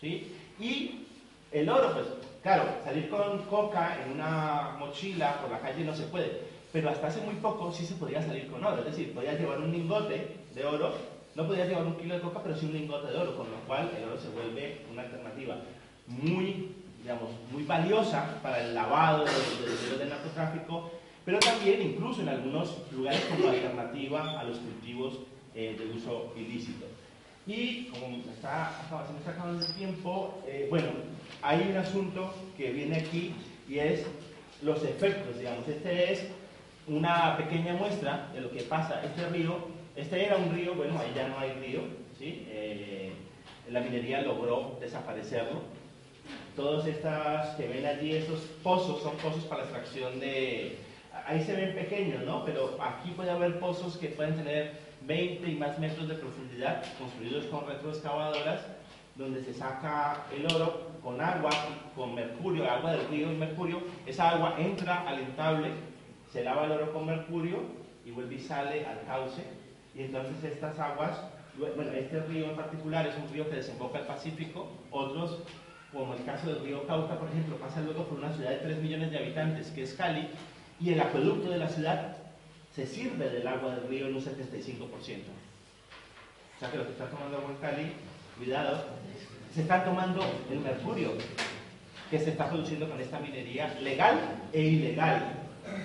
[0.00, 0.32] ¿sí?
[0.58, 1.06] Y
[1.54, 2.06] el oro, pues
[2.42, 6.42] claro, salir con coca en una mochila por la calle no se puede,
[6.72, 9.60] pero hasta hace muy poco sí se podía salir con oro, es decir, podías llevar
[9.60, 10.92] un lingote de oro,
[11.34, 13.56] no podías llevar un kilo de coca, pero sí un lingote de oro, con lo
[13.66, 15.56] cual el oro se vuelve una alternativa
[16.06, 16.74] muy
[17.04, 20.90] digamos, muy valiosa para el lavado del dinero del narcotráfico,
[21.22, 25.18] pero también incluso en algunos lugares como alternativa a los cultivos
[25.54, 26.86] eh, de uso ilícito.
[27.46, 30.88] Y como está, se está acabando el tiempo, eh, bueno,
[31.42, 33.34] hay un asunto que viene aquí
[33.68, 34.06] y es
[34.62, 35.68] los efectos, digamos.
[35.68, 36.26] Este es
[36.86, 39.02] una pequeña muestra de lo que pasa.
[39.04, 41.82] Este río, este era un río, bueno, ahí ya no hay río,
[42.18, 42.46] ¿sí?
[42.48, 43.12] Eh,
[43.70, 45.62] la minería logró desaparecerlo,
[46.56, 50.78] Todas estas que ven allí, esos pozos, son pozos para la extracción de...
[51.26, 52.44] Ahí se ven pequeños, ¿no?
[52.44, 54.72] Pero aquí puede haber pozos que pueden tener
[55.06, 58.60] 20 y más metros de profundidad, construidos con retroexcavadoras,
[59.16, 61.50] donde se saca el oro con agua,
[61.94, 63.82] con mercurio, agua del río y mercurio.
[64.06, 65.68] Esa agua entra al entable,
[66.32, 67.58] se lava el oro con mercurio
[68.04, 69.44] y vuelve y sale al cauce.
[69.94, 71.20] Y entonces estas aguas,
[71.56, 75.38] bueno, este río en particular es un río que desemboca al Pacífico, otros
[75.92, 78.82] como el caso del río Cauca, por ejemplo, pasa luego por una ciudad de 3
[78.82, 80.28] millones de habitantes, que es Cali,
[80.80, 82.16] y el acueducto de la ciudad
[82.74, 84.80] se sirve del agua del río en un 75%.
[86.56, 87.92] O sea que lo que está tomando agua en Cali,
[88.36, 88.84] cuidado,
[89.54, 91.12] se está tomando el mercurio
[92.10, 94.18] que se está produciendo con esta minería legal
[94.52, 95.32] e ilegal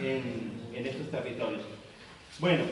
[0.02, 1.62] en, estos territorios.
[2.40, 2.64] Bueno,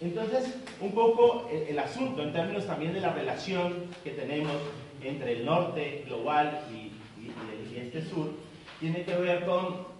[0.00, 4.56] entonces, un poco el, el, asunto en términos también de la relación que tenemos
[5.02, 8.30] entre el norte global y, y, este sur,
[8.78, 9.93] tiene que ver con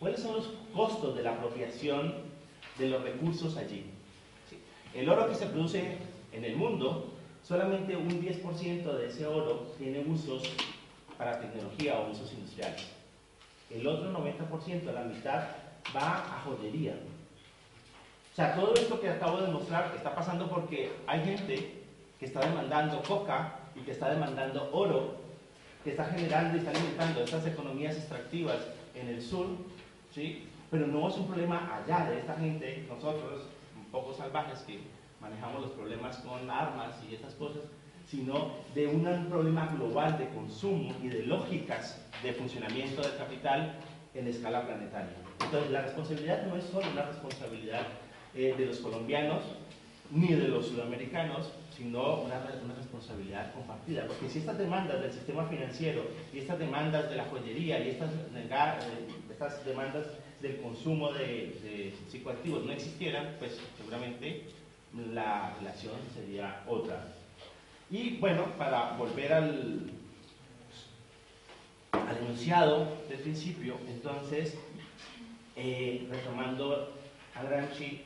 [0.00, 2.14] cuáles son los costos de la apropiación
[2.78, 3.84] de los recursos allí.
[4.48, 4.58] ¿Sí?
[4.94, 5.98] El oro que se produce
[6.32, 7.12] en el mundo,
[7.44, 10.42] solamente un 10% de ese oro tiene usos
[11.16, 12.88] para tecnología o usos industriales.
[13.70, 15.44] El otro 90%, la mitad,
[15.94, 16.94] va a joyería.
[18.32, 21.82] O sea, todo esto que acabo de mostrar está pasando porque hay gente
[22.18, 25.16] que está demandando coca y que está demandando oro,
[25.84, 28.58] que está generando y está alimentando estas economías extractivas
[28.94, 29.46] en el sur,
[30.10, 30.46] ¿sí?
[30.70, 33.42] pero no es un problema allá de esta gente, nosotros,
[33.76, 34.80] un poco salvajes que
[35.20, 37.62] manejamos los problemas con armas y estas cosas,
[38.06, 43.74] sino de un problema global de consumo y de lógicas de funcionamiento del capital
[44.14, 45.16] en escala planetaria.
[45.44, 47.86] Entonces, la responsabilidad no es solo una responsabilidad
[48.34, 49.42] eh, de los colombianos
[50.10, 54.06] ni de los sudamericanos, sino una, una, responsabilidad compartida.
[54.06, 56.02] Porque si estas demandas del sistema financiero
[56.32, 58.10] y estas demandas de la joyería y estas,
[59.40, 60.06] estas demandas
[60.42, 64.42] del consumo de, psicoactivos no existieran, pues seguramente
[65.14, 67.14] la relación sería otra.
[67.90, 69.90] Y bueno, para volver al,
[71.92, 74.58] al enunciado del principio, entonces,
[75.56, 76.92] eh, retomando
[77.34, 78.02] a Gramsci,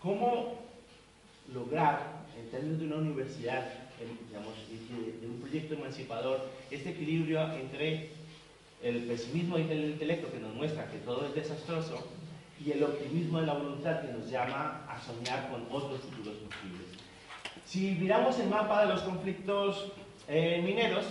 [0.00, 0.60] ¿cómo
[1.52, 3.72] lograr, en términos de una universidad,
[4.28, 4.54] digamos,
[5.20, 8.15] de un proyecto emancipador, este equilibrio entre
[8.88, 12.06] el pesimismo del intelecto que nos muestra que todo es desastroso
[12.64, 16.86] y el optimismo de la voluntad que nos llama a soñar con otros futuros posibles.
[17.64, 19.92] Si miramos el mapa de los conflictos
[20.28, 21.04] eh, mineros,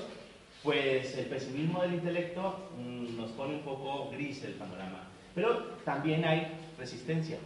[0.63, 5.03] pues el pesimismo del intelecto mm, nos pone un poco gris el panorama.
[5.35, 6.47] Pero también hay
[6.79, 7.37] resistencia.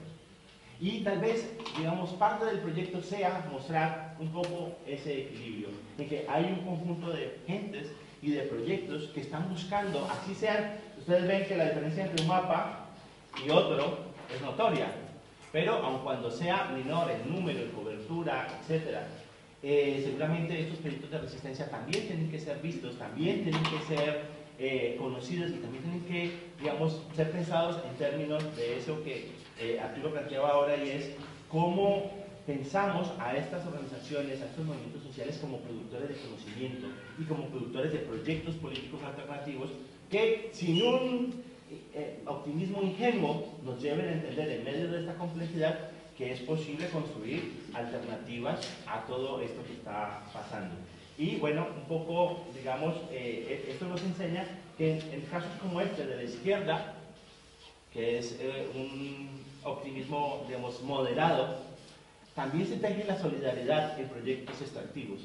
[0.79, 6.25] Y tal vez, digamos, parte del proyecto sea mostrar un poco ese equilibrio, en que
[6.29, 11.45] hay un conjunto de gentes y de proyectos que están buscando, así sean, ustedes ven
[11.45, 12.87] que la diferencia entre un mapa
[13.45, 13.99] y otro
[14.33, 14.87] es notoria,
[15.51, 18.97] pero aun cuando sea menor en número, en cobertura, etc.,
[19.61, 24.21] eh, seguramente estos proyectos de resistencia también tienen que ser vistos, también tienen que ser
[24.57, 29.79] eh, conocidos y también tienen que, digamos, ser pensados en términos de eso que eh,
[29.79, 31.11] Arturo planteaba ahora y es
[31.49, 32.11] cómo
[32.49, 36.87] pensamos a estas organizaciones, a estos movimientos sociales como productores de conocimiento
[37.19, 39.69] y como productores de proyectos políticos alternativos
[40.09, 41.43] que sin un
[41.93, 46.89] eh, optimismo ingenuo nos lleven a entender en medio de esta complejidad que es posible
[46.89, 50.73] construir alternativas a todo esto que está pasando.
[51.19, 54.43] Y bueno, un poco, digamos, eh, esto nos enseña
[54.75, 56.95] que en, casos como este de la izquierda,
[57.93, 61.68] que es eh, un optimismo, digamos, moderado,
[62.39, 65.19] también se teje la solidaridad en proyectos extractivos.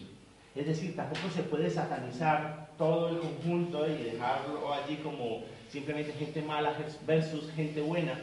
[0.57, 6.43] Es decir, tampoco se puede satanizar todo el conjunto y dejarlo allí como simplemente gente
[6.43, 6.75] mala
[7.07, 8.15] versus gente buena.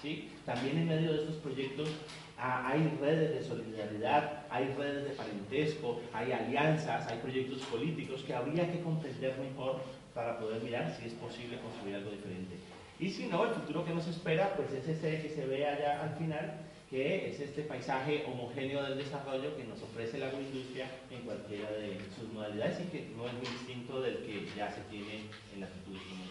[0.00, 0.30] ¿sí?
[0.46, 1.90] También en medio de estos proyectos
[2.38, 8.34] ah, hay redes de solidaridad, hay redes de parentesco, hay alianzas, hay proyectos políticos que
[8.34, 9.82] habría que comprender mejor
[10.14, 12.56] para poder mirar si es posible construir algo diferente.
[12.98, 16.02] Y si no, el futuro que nos espera, pues es ese que se ve allá
[16.02, 21.20] al final, que es este paisaje homogéneo del desarrollo que nos ofrece la agroindustria en
[21.22, 25.24] cualquiera de sus modalidades y que no es muy distinto del que ya se tiene
[25.54, 26.27] en la cultura Muchas gracias.